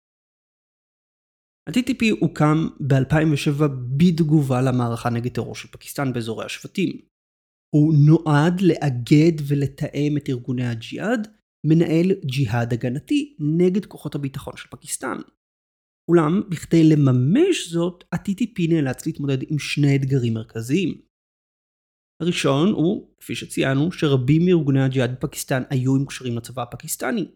ה-TTP 1.68 2.04
הוקם 2.20 2.68
ב-2007 2.88 3.62
בתגובה 3.96 4.62
למערכה 4.62 5.10
נגד 5.10 5.32
טרור 5.32 5.54
של 5.54 5.68
פקיסטן 5.68 6.12
באזורי 6.12 6.44
השבטים. 6.44 7.00
הוא 7.74 7.94
נועד 8.06 8.60
לאגד 8.60 9.32
ולתאם 9.48 10.16
את 10.16 10.28
ארגוני 10.28 10.66
הג'יהאד, 10.66 11.28
מנהל 11.66 12.10
ג'יהאד 12.24 12.72
הגנתי 12.72 13.36
נגד 13.58 13.86
כוחות 13.86 14.14
הביטחון 14.14 14.56
של 14.56 14.68
פקיסטן. 14.68 15.16
אולם, 16.10 16.42
בכדי 16.50 16.82
לממש 16.84 17.68
זאת, 17.68 18.04
ה-TTP 18.12 18.68
נאלץ 18.68 19.06
להתמודד 19.06 19.38
עם 19.50 19.58
שני 19.58 19.96
אתגרים 19.96 20.34
מרכזיים. 20.34 21.00
הראשון 22.22 22.68
הוא, 22.72 23.14
כפי 23.18 23.34
שציינו, 23.34 23.92
שרבים 23.92 24.42
מארגוני 24.46 24.82
הג'יהאד 24.82 25.10
בפקיסטן 25.12 25.62
היו 25.70 25.96
עם 25.96 26.06
קשרים 26.06 26.36
לצבא 26.36 26.62
הפקיסטני, 26.62 27.28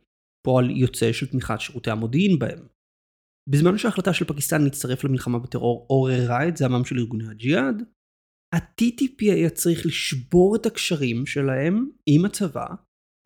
פועל 0.46 0.70
יוצא 0.70 1.12
של 1.12 1.26
תמיכת 1.26 1.60
שירותי 1.60 1.90
המודיעין 1.90 2.38
בהם. 2.38 2.66
בזמן 3.50 3.78
שההחלטה 3.78 4.12
של 4.14 4.24
פקיסטן 4.24 4.62
להצטרף 4.62 5.04
למלחמה 5.04 5.38
בטרור 5.38 5.86
עוררה 5.88 6.48
את 6.48 6.56
זעמם 6.56 6.84
של 6.84 6.98
ארגוני 6.98 7.28
הג'יהאד, 7.28 7.82
ה-TTP 8.54 9.20
היה 9.20 9.50
צריך 9.50 9.86
לשבור 9.86 10.56
את 10.56 10.66
הקשרים 10.66 11.26
שלהם 11.26 11.90
עם 12.06 12.24
הצבא 12.24 12.66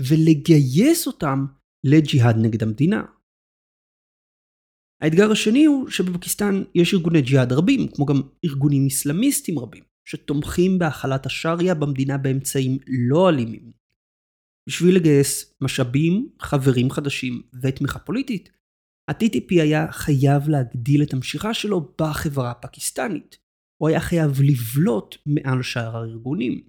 ולגייס 0.01 1.07
אותם 1.07 1.47
לג'יהאד 1.85 2.37
נגד 2.43 2.63
המדינה. 2.63 3.05
האתגר 5.03 5.31
השני 5.33 5.65
הוא 5.65 5.89
שבפקיסטן 5.89 6.63
יש 6.75 6.95
ארגוני 6.95 7.23
ג'יהאד 7.23 7.53
רבים, 7.53 7.89
כמו 7.95 8.07
גם 8.07 8.17
ארגונים 8.45 8.87
אסלאמיסטים 8.87 9.59
רבים, 9.59 9.85
שתומכים 10.09 10.79
בהחלת 10.79 11.27
השריעה 11.27 11.75
במדינה 11.75 12.19
באמצעים 12.19 12.79
לא 13.11 13.29
אלימים. 13.29 13.73
בשביל 14.69 14.97
לגייס 14.97 15.59
משאבים, 15.61 16.29
חברים 16.41 16.91
חדשים 16.91 17.43
ותמיכה 17.63 17.99
פוליטית, 17.99 18.58
ה-TTP 19.09 19.63
היה 19.63 19.93
חייב 19.93 20.49
להגדיל 20.49 21.03
את 21.03 21.13
המשיכה 21.13 21.55
שלו 21.55 21.95
בחברה 22.01 22.51
הפקיסטנית. 22.51 23.39
הוא 23.83 23.89
היה 23.89 24.01
חייב 24.01 24.31
לבלוט 24.41 25.17
מעל 25.27 25.63
שאר 25.63 25.97
הארגונים. 25.97 26.69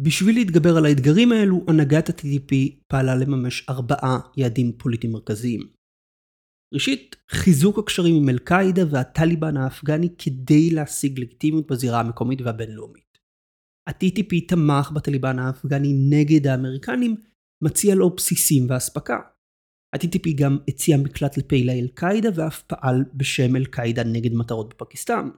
בשביל 0.00 0.34
להתגבר 0.34 0.76
על 0.76 0.86
האתגרים 0.86 1.32
האלו, 1.32 1.64
הנהגת 1.68 2.08
ה-TTP 2.08 2.54
פעלה 2.88 3.16
לממש 3.16 3.68
ארבעה 3.68 4.18
יעדים 4.36 4.72
פוליטיים 4.78 5.12
מרכזיים. 5.12 5.60
ראשית, 6.74 7.16
חיזוק 7.30 7.78
הקשרים 7.78 8.14
עם 8.22 8.28
אל-קאעידה 8.28 8.82
והטליבן 8.90 9.56
האפגני 9.56 10.08
כדי 10.18 10.70
להשיג 10.70 11.18
לגיטימיות 11.18 11.66
בזירה 11.70 12.00
המקומית 12.00 12.40
והבינלאומית. 12.40 13.18
ה-TTP 13.88 14.48
תמך 14.48 14.90
בטליבן 14.94 15.38
האפגני 15.38 15.92
נגד 16.10 16.46
האמריקנים, 16.46 17.16
מציע 17.64 17.94
לו 17.94 18.10
בסיסים 18.16 18.66
ואספקה. 18.70 19.33
ה-TTP 19.94 20.34
גם 20.36 20.58
הציע 20.68 20.96
מקלט 20.96 21.36
לפעילי 21.36 21.80
אל-קאעידה 21.80 22.28
ואף 22.34 22.62
פעל 22.62 23.04
בשם 23.14 23.56
אל-קאעידה 23.56 24.04
נגד 24.04 24.34
מטרות 24.34 24.74
בפקיסטן. 24.74 25.28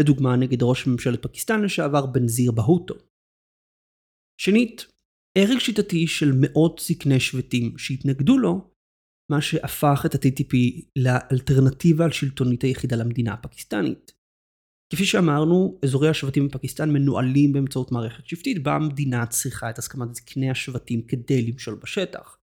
לדוגמה 0.00 0.36
נגד 0.36 0.62
ראש 0.62 0.86
ממשלת 0.86 1.22
פקיסטן 1.22 1.62
לשעבר 1.62 2.06
בנזיר 2.06 2.52
בהוטו. 2.52 2.94
שנית, 4.40 4.86
הרג 5.38 5.58
שיטתי 5.58 6.06
של 6.06 6.32
מאות 6.40 6.80
זקני 6.84 7.20
שבטים 7.20 7.78
שהתנגדו 7.78 8.38
לו, 8.38 8.70
מה 9.32 9.40
שהפך 9.40 10.02
את 10.06 10.14
ה-TTP 10.14 10.56
לאלטרנטיבה 10.98 12.06
השלטונית 12.06 12.62
היחידה 12.62 12.96
למדינה 12.96 13.32
הפקיסטנית. 13.32 14.12
כפי 14.92 15.04
שאמרנו, 15.04 15.78
אזורי 15.84 16.08
השבטים 16.08 16.48
בפקיסטן 16.48 16.90
מנוהלים 16.90 17.52
באמצעות 17.52 17.92
מערכת 17.92 18.26
שבטית 18.26 18.62
בה 18.62 18.74
המדינה 18.74 19.26
צריכה 19.26 19.70
את 19.70 19.78
הסכמת 19.78 20.14
זקני 20.14 20.50
השבטים 20.50 21.06
כדי 21.06 21.42
למשול 21.42 21.74
בשטח. 21.82 22.39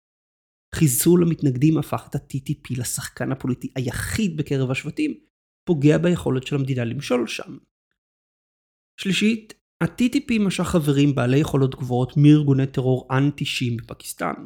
חיסול 0.79 1.23
המתנגדים 1.23 1.77
הפך 1.77 2.07
את 2.09 2.15
ה-TTP 2.15 2.79
לשחקן 2.79 3.31
הפוליטי 3.31 3.71
היחיד 3.75 4.37
בקרב 4.37 4.71
השבטים, 4.71 5.13
פוגע 5.67 5.97
ביכולת 5.97 6.47
של 6.47 6.55
המדינה 6.55 6.83
למשול 6.83 7.27
שם. 7.27 7.57
שלישית, 8.99 9.53
ה-TTP 9.83 10.39
משך 10.39 10.63
חברים 10.63 11.15
בעלי 11.15 11.37
יכולות 11.37 11.75
גבוהות 11.75 12.13
מארגוני 12.17 12.67
טרור 12.67 13.07
אנטי-שיעים 13.17 13.77
בפקיסטן. 13.77 14.45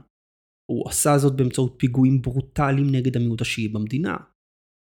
הוא 0.71 0.89
עשה 0.89 1.17
זאת 1.17 1.35
באמצעות 1.35 1.75
פיגועים 1.77 2.21
ברוטליים 2.21 2.87
נגד 2.91 3.15
המיעוט 3.17 3.41
השיעי 3.41 3.67
במדינה. 3.67 4.17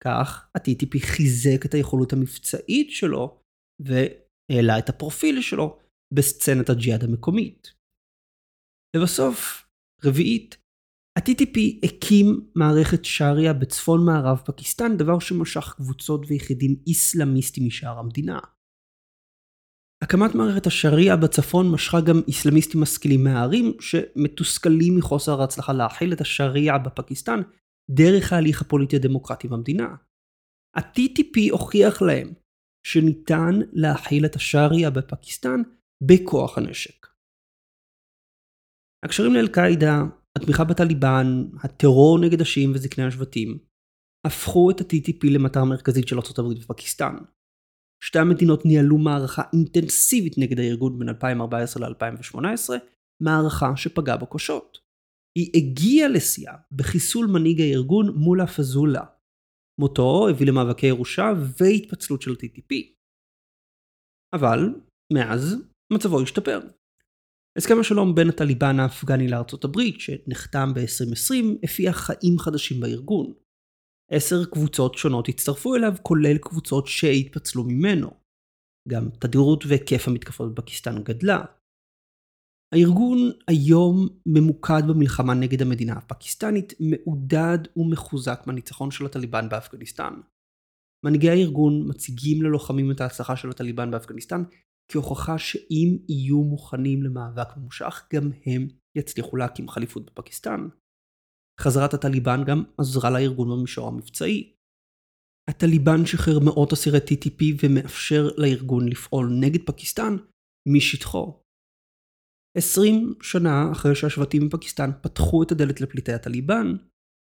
כך, 0.05 0.51
ה-TTP 0.55 0.99
חיזק 1.01 1.67
את 1.67 1.75
היכולות 1.75 2.13
המבצעית 2.13 2.91
שלו, 2.91 3.41
והעלה 3.83 4.79
את 4.79 4.89
הפרופיל 4.89 5.43
שלו 5.43 5.79
בסצנת 6.15 6.71
הג'יהאד 6.71 7.05
המקומית. 7.05 7.73
לבסוף, 8.97 9.69
רביעית, 10.05 10.57
ה-TTP 11.17 11.59
הקים 11.87 12.51
מערכת 12.55 13.05
שריעה 13.05 13.53
בצפון 13.53 14.05
מערב 14.07 14.43
פקיסטן, 14.45 14.97
דבר 14.97 15.19
שמשך 15.19 15.75
קבוצות 15.77 16.21
ויחידים 16.29 16.77
איסלאמיסטים 16.87 17.67
משאר 17.67 17.99
המדינה. 17.99 18.39
הקמת 20.05 20.35
מערכת 20.35 20.67
השריעה 20.67 21.17
בצפון 21.17 21.73
משכה 21.73 21.99
גם 22.01 22.17
איסלאמיסטים 22.29 22.81
משכילים 22.81 23.25
מהערים, 23.25 23.73
שמתוסכלים 23.81 24.99
מחוסר 24.99 25.41
ההצלחה 25.41 25.73
להכיל 25.73 26.13
את 26.13 26.21
השריעה 26.21 26.79
בפקיסטן 26.79 27.41
דרך 27.91 28.33
ההליך 28.33 28.63
הפוליטי 28.63 28.97
הדמוקרטי 28.97 29.49
במדינה. 29.49 29.89
ה-TTP 30.77 31.51
הוכיח 31.51 32.03
להם 32.03 32.33
שניתן 32.87 33.55
להכיל 33.73 34.27
את 34.27 34.37
השריעה 34.37 34.91
בפקיסטן 34.91 35.61
בכוח 36.03 36.59
הנשק. 36.59 37.07
הקשרים 39.05 39.35
לאל-קאעידה, 39.35 40.03
התמיכה 40.43 40.65
בטליבן, 40.65 41.27
הטרור 41.65 42.19
נגד 42.19 42.41
השיעים 42.41 42.73
וזקני 42.75 43.05
השבטים, 43.05 43.59
הפכו 44.27 44.71
את 44.71 44.81
ה-TTP 44.81 45.31
למטרה 45.31 45.65
מרכזית 45.65 46.09
של 46.09 46.17
ארה"ב 46.17 46.59
ופקיסטן. 46.59 47.17
שתי 48.05 48.19
המדינות 48.19 48.65
ניהלו 48.65 48.99
מערכה 48.99 49.43
אינטנסיבית 49.53 50.39
נגד 50.39 50.59
הארגון 50.59 50.99
בין 50.99 51.09
2014 51.09 51.89
ל-2018, 51.89 52.71
מערכה 53.23 53.77
שפגעה 53.77 54.17
בו 54.17 54.27
קשות. 54.27 54.79
היא 55.39 55.51
הגיעה 55.55 56.09
לשיאה 56.09 56.57
בחיסול 56.73 57.27
מנהיג 57.27 57.61
הארגון 57.61 58.07
מולה 58.17 58.47
פזולה. 58.47 59.05
מותו 59.81 60.29
הביא 60.29 60.47
למאבקי 60.47 60.87
ירושה 60.87 61.33
והתפצלות 61.59 62.23
של 62.23 62.31
TTP. 62.31 62.75
אבל, 64.35 64.59
מאז, 65.13 65.57
מצבו 65.93 66.23
השתפר. 66.23 66.61
הסכם 67.59 67.81
השלום 67.81 68.15
בין 68.15 68.29
הטליבן 68.29 68.81
האפגני 68.81 69.29
לארצות 69.29 69.65
הברית, 69.65 70.01
שנחתם 70.01 70.75
ב-2020, 70.75 71.35
הפיח 71.63 71.97
חיים 71.97 72.39
חדשים 72.39 72.81
בארגון. 72.81 73.33
עשר 74.11 74.45
קבוצות 74.45 74.95
שונות 74.95 75.29
הצטרפו 75.29 75.77
אליו, 75.77 75.95
כולל 76.03 76.39
קבוצות 76.39 76.87
שהתפצלו 76.87 77.65
ממנו. 77.65 78.11
גם 78.89 79.09
תדירות 79.21 79.65
והיקף 79.67 80.09
המתקפות 80.09 80.55
בפקיסטן 80.55 81.03
גדלה. 81.03 81.45
הארגון 82.75 83.19
היום 83.49 84.09
ממוקד 84.27 84.83
במלחמה 84.89 85.35
נגד 85.35 85.63
המדינה 85.63 85.93
הפקיסטנית, 85.93 86.73
מעודד 86.81 87.59
ומחוזק 87.77 88.41
מהניצחון 88.47 88.91
של 88.91 89.07
הטליבן 89.07 89.49
באפגניסטן. 89.49 90.15
מנהיגי 91.05 91.31
הארגון 91.31 91.91
מציגים 91.91 92.43
ללוחמים 92.43 92.91
את 92.91 93.01
ההצלחה 93.01 93.37
של 93.37 93.51
הטליבן 93.51 93.91
באפגניסטן 93.91 94.43
כהוכחה 94.93 95.39
שאם 95.39 95.99
יהיו 96.09 96.43
מוכנים 96.43 97.03
למאבק 97.03 97.57
ממושך, 97.57 98.09
גם 98.15 98.31
הם 98.47 98.69
יצליחו 98.99 99.37
להקים 99.37 99.69
חליפות 99.69 100.11
בפקיסטן. 100.11 100.61
חזרת 101.61 101.95
הטליבן 101.95 102.45
גם 102.47 102.65
עזרה 102.79 103.11
לארגון 103.11 103.49
במישור 103.51 103.89
המבצעי. 103.89 104.55
הטליבן 105.51 106.07
שחרר 106.07 106.39
מאות 106.45 106.73
אסירי 106.73 106.99
TTP 106.99 107.41
ומאפשר 107.63 108.29
לארגון 108.37 108.89
לפעול 108.89 109.27
נגד 109.41 109.61
פקיסטן 109.67 110.13
משטחו. 110.69 111.43
עשרים 112.59 113.15
שנה 113.23 113.73
אחרי 113.73 113.95
שהשבטים 113.95 114.49
בפקיסטן 114.49 114.91
פתחו 115.03 115.43
את 115.43 115.53
הדלת 115.53 115.81
לפליטי 115.81 116.13
הטליבן, 116.13 116.67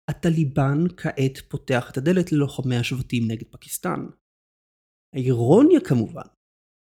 הטליבן 0.09 0.77
כעת 0.97 1.37
פותח 1.49 1.91
את 1.91 1.97
הדלת 1.97 2.31
ללוחמי 2.31 2.75
השבטים 2.75 3.23
נגד 3.31 3.47
פקיסטן. 3.51 3.99
האירוניה 5.15 5.79
כמובן, 5.89 6.27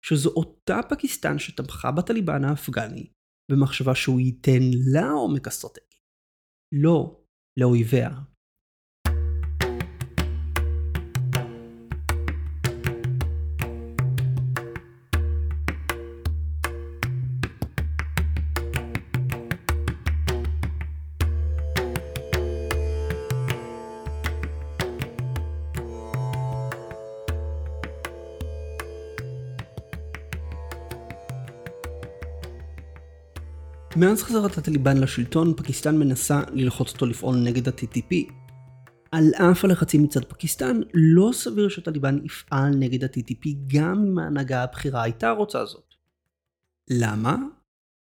שזו 0.09 0.31
אותה 0.31 0.81
פקיסטן 0.91 1.39
שתמכה 1.39 1.91
בטליבן 1.91 2.45
האפגני, 2.45 3.11
במחשבה 3.51 3.95
שהוא 3.95 4.21
ייתן 4.21 4.63
לה 4.93 5.11
עומק 5.11 5.47
אסטרטגי. 5.47 5.99
לא 6.75 7.21
לאויביה. 7.59 8.11
מאז 33.99 34.23
חזרת 34.23 34.59
הטליבן 34.59 34.97
לשלטון, 34.97 35.55
פקיסטן 35.57 35.99
מנסה 35.99 36.41
ללחוץ 36.53 36.93
אותו 36.93 37.07
לפעול 37.07 37.37
נגד 37.37 37.69
ה-TTP. 37.69 38.33
על 39.13 39.25
אף 39.35 39.65
הלחצים 39.65 40.03
מצד 40.03 40.25
פקיסטן, 40.25 40.81
לא 40.95 41.31
סביר 41.33 41.69
שהטליבן 41.69 42.19
יפעל 42.25 42.71
נגד 42.79 43.05
ה-TTP 43.05 43.49
גם 43.67 44.05
אם 44.09 44.19
ההנהגה 44.19 44.63
הבכירה 44.63 45.03
הייתה 45.03 45.31
רוצה 45.31 45.65
זאת. 45.65 45.95
למה? 46.91 47.37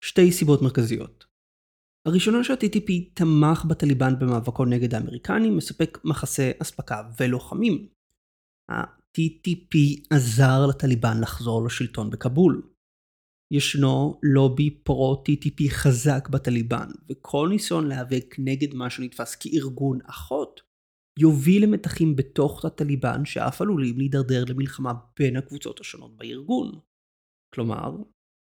שתי 0.01 0.31
סיבות 0.31 0.62
מרכזיות. 0.62 1.25
הראשונה 2.05 2.43
שה-TTP 2.43 2.91
תמך 3.13 3.65
בטליבן 3.65 4.19
במאבקו 4.19 4.65
נגד 4.65 4.95
האמריקנים, 4.95 5.58
מספק 5.58 5.97
מחסה 6.03 6.51
אספקה 6.62 7.01
ולוחמים. 7.19 7.88
ה-TTP 8.69 9.77
עזר 10.10 10.65
לטליבן 10.67 11.21
לחזור 11.21 11.65
לשלטון 11.65 12.10
בכבול. 12.10 12.74
ישנו 13.53 14.19
לובי 14.23 14.69
פרו-TTP 14.69 15.69
חזק 15.69 16.29
בטליבן, 16.29 16.88
וכל 17.10 17.47
ניסיון 17.51 17.88
להיאבק 17.88 18.36
נגד 18.39 18.73
מה 18.73 18.89
שנתפס 18.89 19.36
כארגון 19.36 19.99
אחות, 20.05 20.62
יוביל 21.19 21.63
למתחים 21.63 22.15
בתוך 22.15 22.65
הטליבן 22.65 23.25
שאף 23.25 23.62
עלולים 23.62 23.97
להידרדר 23.97 24.43
למלחמה 24.49 24.93
בין 25.19 25.38
הקבוצות 25.38 25.79
השונות 25.79 26.17
בארגון. 26.17 26.79
כלומר, 27.55 27.91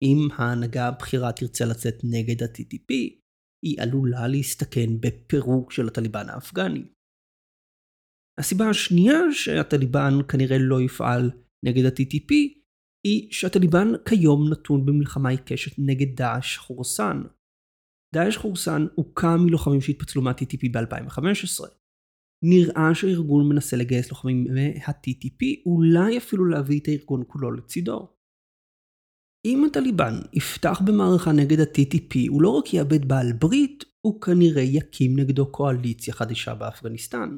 אם 0.04 0.28
ההנהגה 0.32 0.88
הבכירה 0.88 1.32
תרצה 1.32 1.66
לצאת 1.66 1.96
נגד 2.04 2.44
ה-TTP, 2.44 2.94
היא 3.66 3.82
עלולה 3.82 4.28
להסתכן 4.28 4.90
בפירוק 5.00 5.72
של 5.72 5.88
הטליבן 5.88 6.30
האפגני. 6.30 6.86
הסיבה 8.40 8.70
השנייה 8.70 9.20
שהטליבן 9.32 10.14
כנראה 10.32 10.58
לא 10.60 10.82
יפעל 10.82 11.32
נגד 11.66 11.86
ה-TTP 11.86 12.34
היא 13.08 13.32
שהטליבן 13.32 13.88
כיום 14.10 14.50
נתון 14.52 14.86
במלחמה 14.86 15.30
עיקשת 15.30 15.72
נגד 15.78 16.16
דאעש 16.16 16.58
חורסן. 16.58 17.22
דאעש 18.16 18.38
חורסן 18.38 18.82
הוקם 18.96 19.38
מלוחמים 19.46 19.82
שהתפצלו 19.82 20.22
מה-TTP 20.22 20.72
ב-2015. 20.74 21.66
נראה 22.46 22.96
שהארגון 22.96 23.50
מנסה 23.50 23.78
לגייס 23.78 24.10
לוחמים 24.10 24.44
מה-TTP, 24.44 25.40
אולי 25.66 26.18
אפילו 26.18 26.46
להביא 26.46 26.80
את 26.80 26.88
הארגון 26.88 27.24
כולו 27.28 27.52
לצידו. 27.52 28.14
אם 29.48 29.66
הטליבן 29.66 30.14
יפתח 30.34 30.82
במערכה 30.86 31.32
נגד 31.32 31.60
ה-TTP, 31.60 32.30
הוא 32.30 32.42
לא 32.42 32.50
רק 32.50 32.74
יאבד 32.74 33.08
בעל 33.08 33.34
ברית, 33.40 33.84
הוא 34.06 34.22
כנראה 34.22 34.62
יקים 34.62 35.20
נגדו 35.20 35.52
קואליציה 35.52 36.14
חדשה 36.14 36.56
באפגניסטן. 36.56 37.38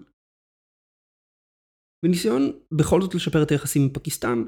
בניסיון 2.05 2.41
בכל 2.77 3.01
זאת 3.01 3.15
לשפר 3.15 3.43
את 3.43 3.51
היחסים 3.51 3.81
עם 3.81 3.93
פקיסטן, 3.93 4.43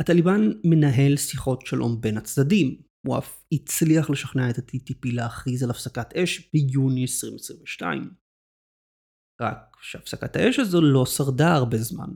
הטליבן 0.00 0.40
מנהל 0.64 1.16
שיחות 1.16 1.66
שלום 1.66 2.00
בין 2.00 2.16
הצדדים. 2.16 2.82
הוא 3.06 3.18
אף 3.18 3.44
הצליח 3.52 4.10
לשכנע 4.10 4.50
את 4.50 4.58
ה-TTP 4.58 5.14
להכריז 5.14 5.62
על 5.62 5.70
הפסקת 5.70 6.12
אש 6.16 6.50
ביוני 6.52 7.02
2022. 7.02 8.14
רק 9.40 9.76
שהפסקת 9.82 10.36
האש 10.36 10.58
הזו 10.58 10.80
לא 10.80 11.06
שרדה 11.06 11.54
הרבה 11.54 11.76
זמן. 11.76 12.14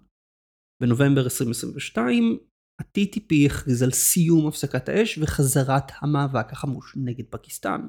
בנובמבר 0.82 1.24
2022, 1.24 2.38
ה-TTP 2.80 3.46
הכריז 3.46 3.82
על 3.82 3.90
סיום 3.90 4.48
הפסקת 4.48 4.88
האש 4.88 5.18
וחזרת 5.18 5.84
המאבק 6.00 6.52
החמוש 6.52 6.96
נגד 6.96 7.24
פקיסטן. 7.30 7.80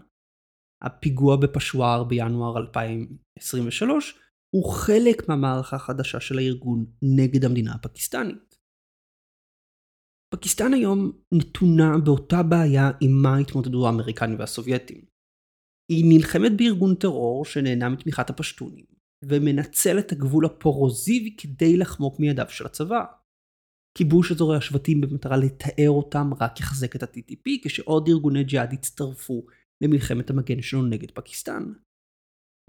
הפיגוע 0.84 1.38
בפשוואר 1.38 2.04
בינואר 2.04 2.58
2023 2.58 4.20
הוא 4.56 4.74
חלק 4.74 5.30
מהמערכה 5.30 5.76
החדשה 5.76 6.20
של 6.20 6.38
הארגון 6.38 6.86
נגד 7.02 7.46
המדינה 7.46 7.74
הפקיסטנית. 7.74 8.53
פקיסטן 10.34 10.74
היום 10.74 11.12
נתונה 11.34 11.98
באותה 12.06 12.44
בעיה 12.44 12.92
עם 13.02 13.12
מה 13.24 13.38
התמודדו 13.38 13.88
האמריקנים 13.88 14.40
והסובייטים. 14.40 15.06
היא 15.92 16.06
נלחמת 16.08 16.52
בארגון 16.58 16.96
טרור 16.96 17.46
שנהנה 17.46 17.90
מתמיכת 17.90 18.30
הפשטונים, 18.30 18.86
ומנצל 19.24 20.00
את 20.00 20.12
הגבול 20.12 20.46
הפורוזיבי 20.46 21.36
כדי 21.38 21.78
לחמוק 21.78 22.20
מידיו 22.20 22.46
של 22.50 22.66
הצבא. 22.66 23.04
כיבוש 23.98 24.32
אזורי 24.32 24.58
השבטים 24.58 25.02
במטרה 25.02 25.38
לתאר 25.38 25.90
אותם 25.90 26.30
רק 26.42 26.60
יחזק 26.60 26.96
את 26.96 27.04
ה-TTP 27.04 27.50
כשעוד 27.64 28.08
ארגוני 28.08 28.44
ג'יהאד 28.44 28.74
יצטרפו 28.74 29.46
למלחמת 29.84 30.30
המגן 30.30 30.62
שלו 30.62 30.84
נגד 30.84 31.12
פקיסטן. 31.12 31.74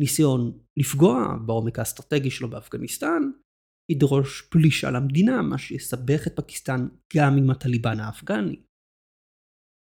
ניסיון 0.01 0.59
לפגוע 0.77 1.37
בעומק 1.47 1.79
האסטרטגי 1.79 2.31
שלו 2.31 2.51
באפגניסטן 2.51 3.23
ידרוש 3.91 4.43
פלישה 4.43 4.91
למדינה, 4.91 5.43
מה 5.43 5.59
שיסבך 5.59 6.27
את 6.27 6.37
פקיסטן 6.37 6.89
גם 7.17 7.37
עם 7.39 7.51
הטליבן 7.51 8.01
האפגני. 8.01 8.57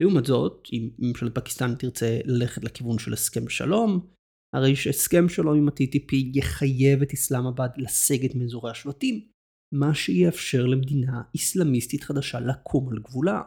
לעומת 0.03 0.25
זאת, 0.25 0.69
אם 0.73 0.90
ממשלת 0.99 1.35
פקיסטן 1.35 1.75
תרצה 1.75 2.19
ללכת 2.25 2.64
לכיוון 2.64 2.99
של 2.99 3.12
הסכם 3.12 3.49
שלום, 3.49 4.11
הרי 4.55 4.77
שהסכם 4.77 5.29
שלום 5.29 5.57
עם 5.59 5.69
ה-TTP 5.69 6.17
יחייב 6.35 7.03
את 7.03 7.12
אסלאמבאד 7.12 7.71
לסגת 7.77 8.35
מאזורי 8.35 8.71
השבטים, 8.71 9.29
מה 9.75 9.95
שיאפשר 9.95 10.67
למדינה 10.67 11.23
איסלאמיסטית 11.35 12.03
חדשה 12.03 12.40
לקום 12.40 12.88
על 12.88 12.99
גבולה. 12.99 13.43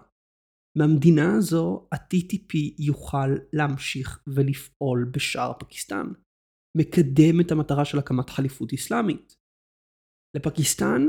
מהמדינה 0.78 1.36
הזו 1.38 1.88
ה-TTP 1.92 2.58
יוכל 2.80 3.30
להמשיך 3.54 4.24
ולפעול 4.28 5.12
בשאר 5.14 5.54
פקיסטן, 5.60 6.08
מקדם 6.78 7.42
את 7.42 7.52
המטרה 7.52 7.86
של 7.86 8.00
הקמת 8.00 8.30
חליפות 8.30 8.74
אסלאמית. 8.74 9.36
לפקיסטן 10.38 11.02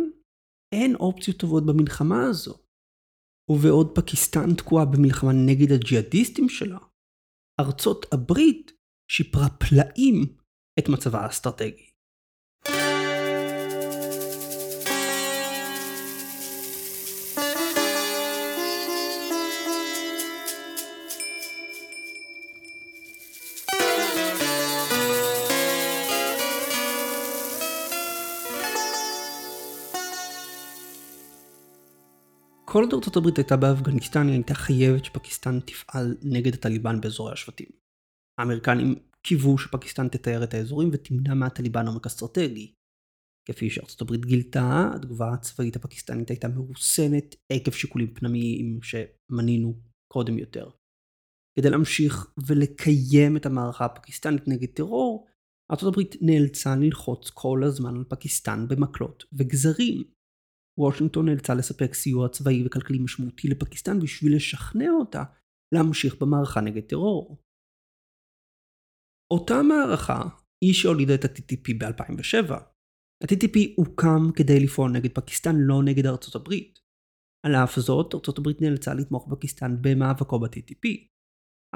אין 0.74 0.94
אופציות 0.94 1.36
טובות 1.36 1.66
במלחמה 1.66 2.26
הזו, 2.30 2.54
ובעוד 3.50 3.94
פקיסטן 3.94 4.54
תקועה 4.54 4.84
במלחמה 4.84 5.32
נגד 5.32 5.72
הג'יהאדיסטים 5.72 6.48
שלה, 6.48 6.78
ארצות 7.60 8.06
הברית 8.12 8.72
שיפרה 9.10 9.48
פלאים 9.48 10.36
את 10.78 10.88
מצבה 10.88 11.20
האסטרטגי. 11.20 11.87
כל 32.78 32.84
עוד 32.84 32.94
ארצות 32.94 33.16
הברית 33.16 33.36
הייתה 33.36 33.56
באפגניסטן 33.56 34.26
היא 34.26 34.34
הייתה 34.34 34.54
חייבת 34.54 35.04
שפקיסטן 35.04 35.60
תפעל 35.60 36.16
נגד 36.22 36.54
הטליבן 36.54 37.00
באזורי 37.00 37.32
השבטים. 37.32 37.66
האמריקנים 38.38 38.94
קיוו 39.22 39.58
שפקיסטן 39.58 40.08
תתאר 40.08 40.44
את 40.44 40.54
האזורים 40.54 40.90
ותמנע 40.92 41.34
מהטליבן 41.34 41.86
עומק 41.86 42.06
אסטרטגי. 42.06 42.74
כפי 43.48 43.70
שארצות 43.70 44.00
הברית 44.00 44.24
גילתה, 44.24 44.90
התגובה 44.94 45.32
הצבאית 45.32 45.76
הפקיסטנית 45.76 46.30
הייתה 46.30 46.48
מרוסנת 46.48 47.34
עקב 47.52 47.70
שיקולים 47.70 48.14
פנימיים 48.14 48.78
שמנינו 48.82 49.80
קודם 50.12 50.38
יותר. 50.38 50.70
כדי 51.58 51.70
להמשיך 51.70 52.26
ולקיים 52.46 53.36
את 53.36 53.46
המערכה 53.46 53.84
הפקיסטנית 53.84 54.48
נגד 54.48 54.68
טרור, 54.74 55.26
ארצות 55.70 55.92
הברית 55.92 56.16
נאלצה 56.20 56.76
ללחוץ 56.76 57.30
כל 57.30 57.60
הזמן 57.64 57.96
על 57.96 58.04
פקיסטן 58.08 58.68
במקלות 58.68 59.24
וגזרים. 59.32 60.17
וושינגטון 60.78 61.28
נאלצה 61.28 61.54
לספק 61.54 61.94
סיוע 61.94 62.28
צבאי 62.28 62.66
וכלכלי 62.66 62.98
משמעותי 62.98 63.48
לפקיסטן 63.48 64.00
בשביל 64.00 64.36
לשכנע 64.36 64.90
אותה 64.90 65.24
להמשיך 65.74 66.16
במערכה 66.20 66.60
נגד 66.60 66.82
טרור. 66.82 67.42
אותה 69.32 69.62
מערכה 69.62 70.22
היא 70.64 70.74
שהולידה 70.74 71.14
את 71.14 71.24
ה-TTP 71.24 71.74
ב-2007. 71.78 72.52
ה-TTP 73.22 73.58
הוקם 73.76 74.32
כדי 74.36 74.60
לפעול 74.60 74.90
נגד 74.90 75.12
פקיסטן, 75.14 75.56
לא 75.56 75.82
נגד 75.84 76.06
ארצות 76.06 76.34
הברית. 76.34 76.78
על 77.46 77.54
אף 77.54 77.76
זאת, 77.76 78.14
ארצות 78.14 78.38
הברית 78.38 78.62
נאלצה 78.62 78.94
לתמוך 78.94 79.28
בפקיסטן 79.28 79.76
במאבקו 79.80 80.38
ב-TTP. 80.38 80.84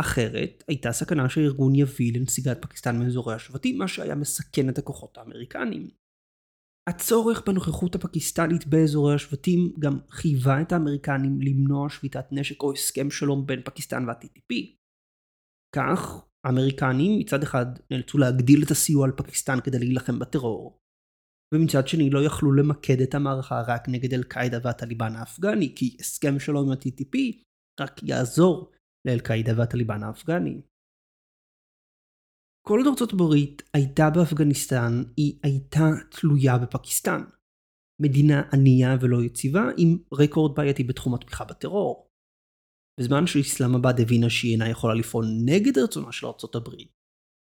אחרת, 0.00 0.64
הייתה 0.68 0.92
סכנה 0.92 1.28
שהארגון 1.28 1.74
יביא 1.74 2.12
לנסיגת 2.14 2.62
פקיסטן 2.62 2.98
מאזורי 2.98 3.34
השבטים, 3.34 3.78
מה 3.78 3.88
שהיה 3.88 4.14
מסכן 4.14 4.68
את 4.68 4.78
הכוחות 4.78 5.18
האמריקנים. 5.18 6.01
הצורך 6.88 7.42
בנוכחות 7.46 7.94
הפקיסטנית 7.94 8.66
באזורי 8.66 9.14
השבטים 9.14 9.72
גם 9.78 9.98
חייבה 10.10 10.60
את 10.62 10.72
האמריקנים 10.72 11.40
למנוע 11.40 11.90
שביתת 11.90 12.24
נשק 12.32 12.62
או 12.62 12.72
הסכם 12.72 13.10
שלום 13.10 13.46
בין 13.46 13.62
פקיסטן 13.64 14.04
וה-TTP. 14.08 14.54
כך, 15.76 16.24
האמריקנים 16.46 17.18
מצד 17.18 17.42
אחד 17.42 17.66
נאלצו 17.90 18.18
להגדיל 18.18 18.62
את 18.66 18.70
הסיוע 18.70 19.08
לפקיסטן 19.08 19.60
כדי 19.64 19.78
להילחם 19.78 20.18
בטרור, 20.18 20.78
ומצד 21.54 21.88
שני 21.88 22.10
לא 22.10 22.24
יכלו 22.24 22.52
למקד 22.52 23.00
את 23.00 23.14
המערכה 23.14 23.62
רק 23.68 23.88
נגד 23.88 24.14
אל-קאעידה 24.14 24.58
והטליבן 24.62 25.16
האפגני, 25.16 25.74
כי 25.76 25.96
הסכם 26.00 26.38
שלום 26.38 26.66
עם 26.66 26.72
ה-TTP 26.72 27.42
רק 27.80 28.02
יעזור 28.02 28.72
לאל-קאעידה 29.08 29.52
והטליבן 29.58 30.02
האפגני. 30.02 30.60
כל 32.66 32.78
עוד 32.78 32.86
ארצות 32.86 33.12
הברית 33.12 33.62
הייתה 33.74 34.10
באפגניסטן, 34.14 35.02
היא 35.16 35.38
הייתה 35.42 35.84
תלויה 36.10 36.58
בפקיסטן. 36.58 37.20
מדינה 38.02 38.42
ענייה 38.52 38.96
ולא 39.00 39.22
יציבה 39.22 39.64
עם 39.78 39.98
רקורד 40.12 40.56
בעייתי 40.56 40.84
בתחום 40.84 41.14
התמיכה 41.14 41.44
בטרור. 41.44 42.08
בזמן 43.00 43.26
שאיסלאמבאד 43.26 44.00
הבינה 44.00 44.30
שהיא 44.30 44.52
אינה 44.52 44.68
יכולה 44.68 44.94
לפעול 44.94 45.24
נגד 45.44 45.78
רצונה 45.78 46.12
של 46.12 46.26
ארצות 46.26 46.54
הברית, 46.54 46.92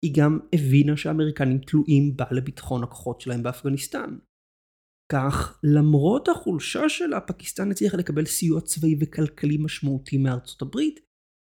היא 0.05 0.13
גם 0.17 0.39
הבינה 0.55 0.97
שהאמריקנים 0.97 1.57
תלויים 1.57 2.17
בה 2.17 2.25
לביטחון 2.31 2.83
הכוחות 2.83 3.21
שלהם 3.21 3.43
באפגניסטן. 3.43 4.17
כך, 5.11 5.59
למרות 5.63 6.29
החולשה 6.29 6.89
שלה, 6.89 7.21
פקיסטן 7.21 7.71
הצליחה 7.71 7.97
לקבל 7.97 8.25
סיוע 8.25 8.61
צבאי 8.61 8.95
וכלכלי 8.99 9.57
משמעותי 9.57 10.17
מארצות 10.17 10.61
הברית, 10.61 10.99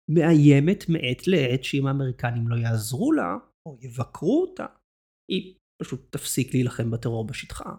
מאיימת 0.10 0.90
מעת 0.90 1.28
לעת 1.28 1.64
שאם 1.64 1.88
האמריקנים 1.88 2.48
לא 2.48 2.56
יעזרו 2.56 3.12
לה, 3.12 3.38
או 3.66 3.78
יבקרו 3.82 4.42
אותה, 4.42 4.66
היא 5.32 5.58
פשוט 5.82 6.02
תפסיק 6.12 6.54
להילחם 6.54 6.92
בטרור 6.92 7.28
בשטחה. 7.28 7.76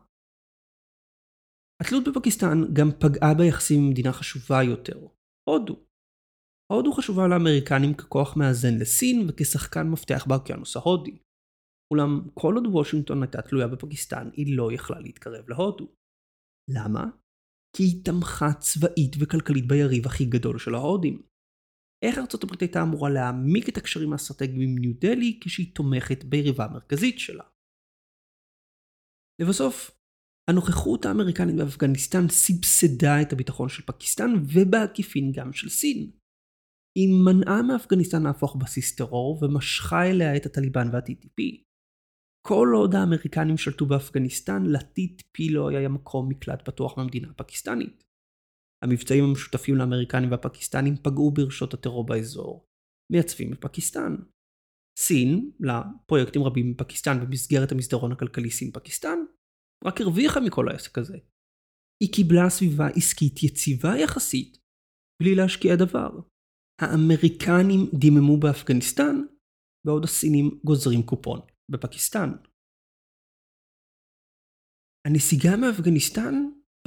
התלות 1.83 2.05
בפקיסטן 2.09 2.75
גם 2.77 2.89
פגעה 3.01 3.35
ביחסים 3.39 3.79
עם 3.83 3.91
מדינה 3.91 4.13
חשובה 4.13 4.63
יותר, 4.63 4.99
הודו. 5.49 5.77
הודו 6.73 6.93
חשובה 6.93 7.23
לאמריקנים 7.29 7.95
ככוח 7.95 8.37
מאזן 8.37 8.75
לסין 8.81 9.17
וכשחקן 9.29 9.87
מפתח 9.93 10.27
באוקיינוס 10.29 10.77
ההודי. 10.77 11.19
אולם 11.93 12.11
כל 12.35 12.55
עוד 12.55 12.67
וושינגטון 12.67 13.23
הייתה 13.23 13.43
תלויה 13.43 13.69
בפקיסטן, 13.69 14.31
היא 14.33 14.57
לא 14.57 14.73
יכלה 14.73 15.01
להתקרב 15.01 15.49
להודו. 15.49 15.87
למה? 16.71 17.05
כי 17.77 17.83
היא 17.83 18.05
תמכה 18.05 18.61
צבאית 18.61 19.13
וכלכלית 19.21 19.67
ביריב 19.69 20.07
הכי 20.07 20.25
גדול 20.25 20.59
של 20.59 20.75
ההודים. 20.75 21.23
איך 22.03 22.19
ארצות 22.19 22.45
הברית 22.45 22.61
הייתה 22.61 22.83
אמורה 22.83 23.11
להעמיק 23.11 23.69
את 23.69 23.77
הקשרים 23.77 24.13
האסטרטגיים 24.13 24.61
עם 24.61 24.79
ניו 24.79 24.93
דלי 25.01 25.41
כשהיא 25.43 25.75
תומכת 25.75 26.25
ביריבה 26.25 26.65
המרכזית 26.65 27.19
שלה? 27.19 27.45
לבסוף, 29.43 29.91
הנוכחות 30.51 31.07
האמריקנית 31.07 31.57
באפגניסטן 31.57 32.29
סבסדה 32.29 33.23
את 33.23 33.33
הביטחון 33.33 33.69
של 33.69 33.83
פקיסטן 33.83 34.31
ובעקיפין 34.55 35.33
גם 35.33 35.53
של 35.53 35.69
סין. 35.69 36.11
היא 36.99 37.09
מנעה 37.25 37.63
מאפגניסטן 37.63 38.23
להפוך 38.23 38.57
בסיס 38.57 38.97
טרור 38.97 39.39
ומשכה 39.43 40.03
אליה 40.11 40.37
את 40.37 40.47
הטליבן 40.47 40.89
וה-TTP. 40.93 41.39
כל 42.47 42.69
עוד 42.75 42.95
האמריקנים 42.95 43.57
שלטו 43.57 43.87
באפגניסטן, 43.87 44.63
ל-TTP 44.67 45.53
לא 45.53 45.69
היה 45.69 45.89
מקום 45.89 46.29
מקלט 46.29 46.69
בטוח 46.69 46.99
מהמדינה 46.99 47.29
הפקיסטנית. 47.31 48.05
המבצעים 48.83 49.25
המשותפים 49.25 49.77
לאמריקנים 49.77 50.31
והפקיסטנים 50.31 50.97
פגעו 50.97 51.31
ברשות 51.31 51.75
הטרור 51.75 52.07
באזור, 52.07 52.67
מייצבים 53.13 53.53
את 53.53 53.61
פקיסטן. 53.61 54.17
סין, 54.99 55.51
לפרויקטים 55.61 56.43
רבים 56.43 56.75
בפקיסטן 56.75 57.21
במסגרת 57.21 57.73
המסדרון 57.73 58.13
הכלכלי 58.13 58.51
סין-פקיסטן, 58.51 59.19
רק 59.85 60.01
הרוויחה 60.01 60.41
מכל 60.41 60.69
העסק 60.69 60.99
הזה. 60.99 61.19
היא 62.03 62.13
קיבלה 62.13 62.51
סביבה 62.51 62.87
עסקית 62.97 63.43
יציבה 63.43 63.93
יחסית, 64.03 64.59
בלי 65.23 65.35
להשקיע 65.35 65.77
דבר. 65.77 66.11
האמריקנים 66.81 67.81
דיממו 68.01 68.37
באפגניסטן, 68.41 69.17
בעוד 69.87 70.05
הסינים 70.05 70.61
גוזרים 70.65 71.03
קופון 71.03 71.41
בפקיסטן. 71.71 72.29
הנסיגה 75.07 75.57
מאפגניסטן 75.57 76.35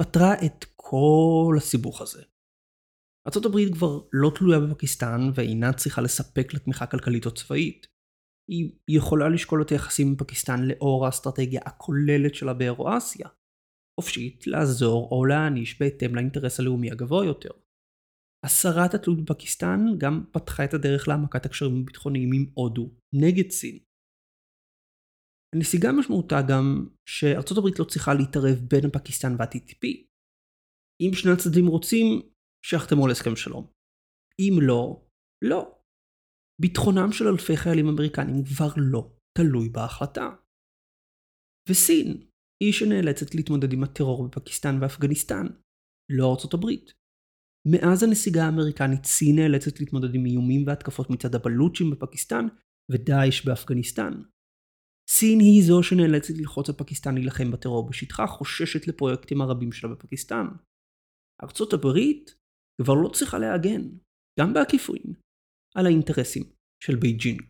פתרה 0.02 0.34
את 0.46 0.64
כל 0.76 1.54
הסיבוך 1.56 2.00
הזה. 2.00 2.22
ארה"ב 3.26 3.74
כבר 3.74 4.00
לא 4.12 4.30
תלויה 4.34 4.60
בפקיסטן 4.60 5.20
ואינה 5.34 5.72
צריכה 5.72 6.02
לספק 6.02 6.54
לתמיכה 6.54 6.86
כלכלית 6.86 7.26
או 7.26 7.34
צבאית. 7.34 7.86
היא 8.50 8.70
יכולה 8.88 9.28
לשקול 9.28 9.62
את 9.62 9.70
היחסים 9.70 10.08
עם 10.08 10.16
פקיסטן 10.16 10.60
לאור 10.62 11.06
האסטרטגיה 11.06 11.60
הכוללת 11.64 12.34
שלה 12.34 12.54
באירואסיה. 12.54 13.28
חופשית 14.00 14.46
לעזור 14.46 15.08
או 15.10 15.24
להעניש 15.24 15.80
בהתאם 15.80 16.14
לאינטרס 16.14 16.60
הלאומי 16.60 16.90
הגבוה 16.90 17.26
יותר. 17.26 17.50
הסרת 18.44 18.94
התלות 18.94 19.24
בפקיסטן 19.24 19.80
גם 19.98 20.24
פתחה 20.32 20.64
את 20.64 20.74
הדרך 20.74 21.08
להעמקת 21.08 21.46
הקשרים 21.46 21.80
הביטחוניים 21.82 22.32
עם 22.32 22.46
הודו 22.54 22.90
נגד 23.14 23.50
סין. 23.50 23.78
הנסיגה 25.54 25.92
משמעותה 25.92 26.36
גם 26.50 26.88
שארצות 27.08 27.58
הברית 27.58 27.78
לא 27.78 27.84
צריכה 27.84 28.14
להתערב 28.14 28.58
בין 28.70 28.84
הפקיסטן 28.86 29.32
וה-TTP. 29.38 29.82
אם 31.02 31.10
שני 31.14 31.32
הצדדים 31.32 31.66
רוצים, 31.66 32.06
שיחתמו 32.66 33.04
על 33.04 33.10
הסכם 33.10 33.36
שלום. 33.36 33.70
אם 34.40 34.54
לא, 34.68 35.06
לא. 35.44 35.78
ביטחונם 36.60 37.12
של 37.12 37.24
אלפי 37.28 37.56
חיילים 37.56 37.88
אמריקנים 37.88 38.44
כבר 38.44 38.72
לא 38.76 39.16
תלוי 39.38 39.68
בהחלטה. 39.68 40.26
וסין 41.68 42.26
היא 42.62 42.72
שנאלצת 42.72 43.34
להתמודד 43.34 43.72
עם 43.72 43.82
הטרור 43.82 44.28
בפקיסטן 44.28 44.74
ואפגניסטן, 44.80 45.46
לא 46.12 46.30
ארצות 46.30 46.54
הברית. 46.54 46.92
מאז 47.72 48.02
הנסיגה 48.02 48.44
האמריקנית 48.44 49.04
סין 49.04 49.36
נאלצת 49.36 49.80
להתמודד 49.80 50.14
עם 50.14 50.26
איומים 50.26 50.66
והתקפות 50.66 51.10
מצד 51.10 51.34
הבלוצ'ים 51.34 51.90
בפקיסטן 51.90 52.46
ודאעש 52.92 53.46
באפגניסטן. 53.46 54.12
סין 55.08 55.40
היא 55.40 55.62
זו 55.62 55.82
שנאלצת 55.82 56.34
ללחוץ 56.38 56.68
על 56.68 56.74
פקיסטן 56.74 57.14
להילחם 57.14 57.50
בטרור 57.50 57.88
בשטחה, 57.88 58.26
חוששת 58.26 58.88
לפרויקטים 58.88 59.40
הרבים 59.40 59.72
שלה 59.72 59.90
בפקיסטן. 59.90 60.46
ארצות 61.42 61.72
הברית 61.72 62.34
כבר 62.82 62.94
לא 62.94 63.08
צריכה 63.08 63.38
להגן, 63.38 63.82
גם 64.40 64.54
בעקיפין, 64.54 65.14
על 65.74 65.86
האינטרסים 65.86 66.42
של 66.84 66.96
בייג'ינג. 66.96 67.42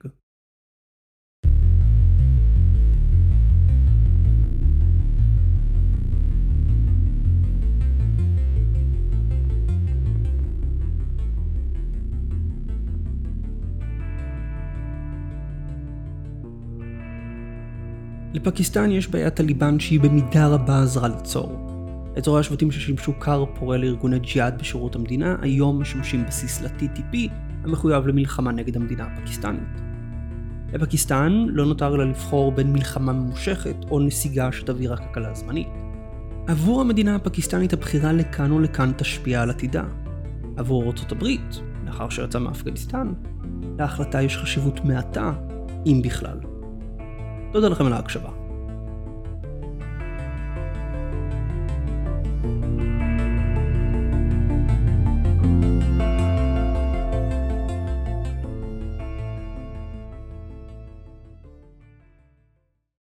לפקיסטן 18.37 18.91
יש 18.91 19.09
בעיית 19.09 19.35
טליבן 19.35 19.81
שהיא 19.81 20.01
במידה 20.01 20.47
רבה 20.47 20.83
עזרה 20.83 21.09
ליצור. 21.09 21.67
אזורי 22.17 22.41
השבטים 22.41 22.71
ששימשו 22.71 23.13
כר 23.21 23.45
פורה 23.55 23.77
לארגוני 23.77 24.19
ג'יהאד 24.19 24.59
בשירות 24.59 24.97
המדינה, 24.97 25.37
היום 25.43 25.81
משמשים 25.81 26.25
בסיס 26.27 26.61
ל-TTP, 26.61 27.17
המחויב 27.65 28.07
למלחמה 28.07 28.53
נגד 28.53 28.77
המדינה 28.77 29.05
הפקיסטנית. 29.05 29.81
לפקיסטן 30.73 31.33
לא 31.49 31.65
נותר 31.65 31.95
אלא 31.95 32.05
לבחור 32.05 32.53
בין 32.53 32.73
מלחמה 32.73 33.13
ממושכת 33.13 33.77
או 33.91 34.01
נסיגה 34.01 34.53
שתביא 34.53 34.91
רק 34.91 35.01
הקלה 35.01 35.35
זמנית. 35.35 35.69
עבור 36.47 36.81
המדינה 36.81 37.15
הפקיסטנית 37.15 37.73
הבחירה 37.73 38.13
לכאן 38.13 38.51
או 38.51 38.61
לכאן 38.61 38.93
תשפיע 38.97 39.43
על 39.43 39.51
עתידה. 39.51 39.85
עבור 40.57 40.87
ארצות 40.87 41.13
הברית, 41.13 41.61
לאחר 41.87 42.09
שיצא 42.09 42.39
מאפגניסטן, 42.39 43.13
להחלטה 43.79 44.23
יש 44.23 44.37
חשיבות 44.37 44.85
מעטה, 44.85 45.33
אם 45.87 46.01
בכלל. 46.05 46.56
תודה 47.53 47.69
לכם 47.69 47.87
על 47.87 47.93
ההקשבה. 47.93 48.46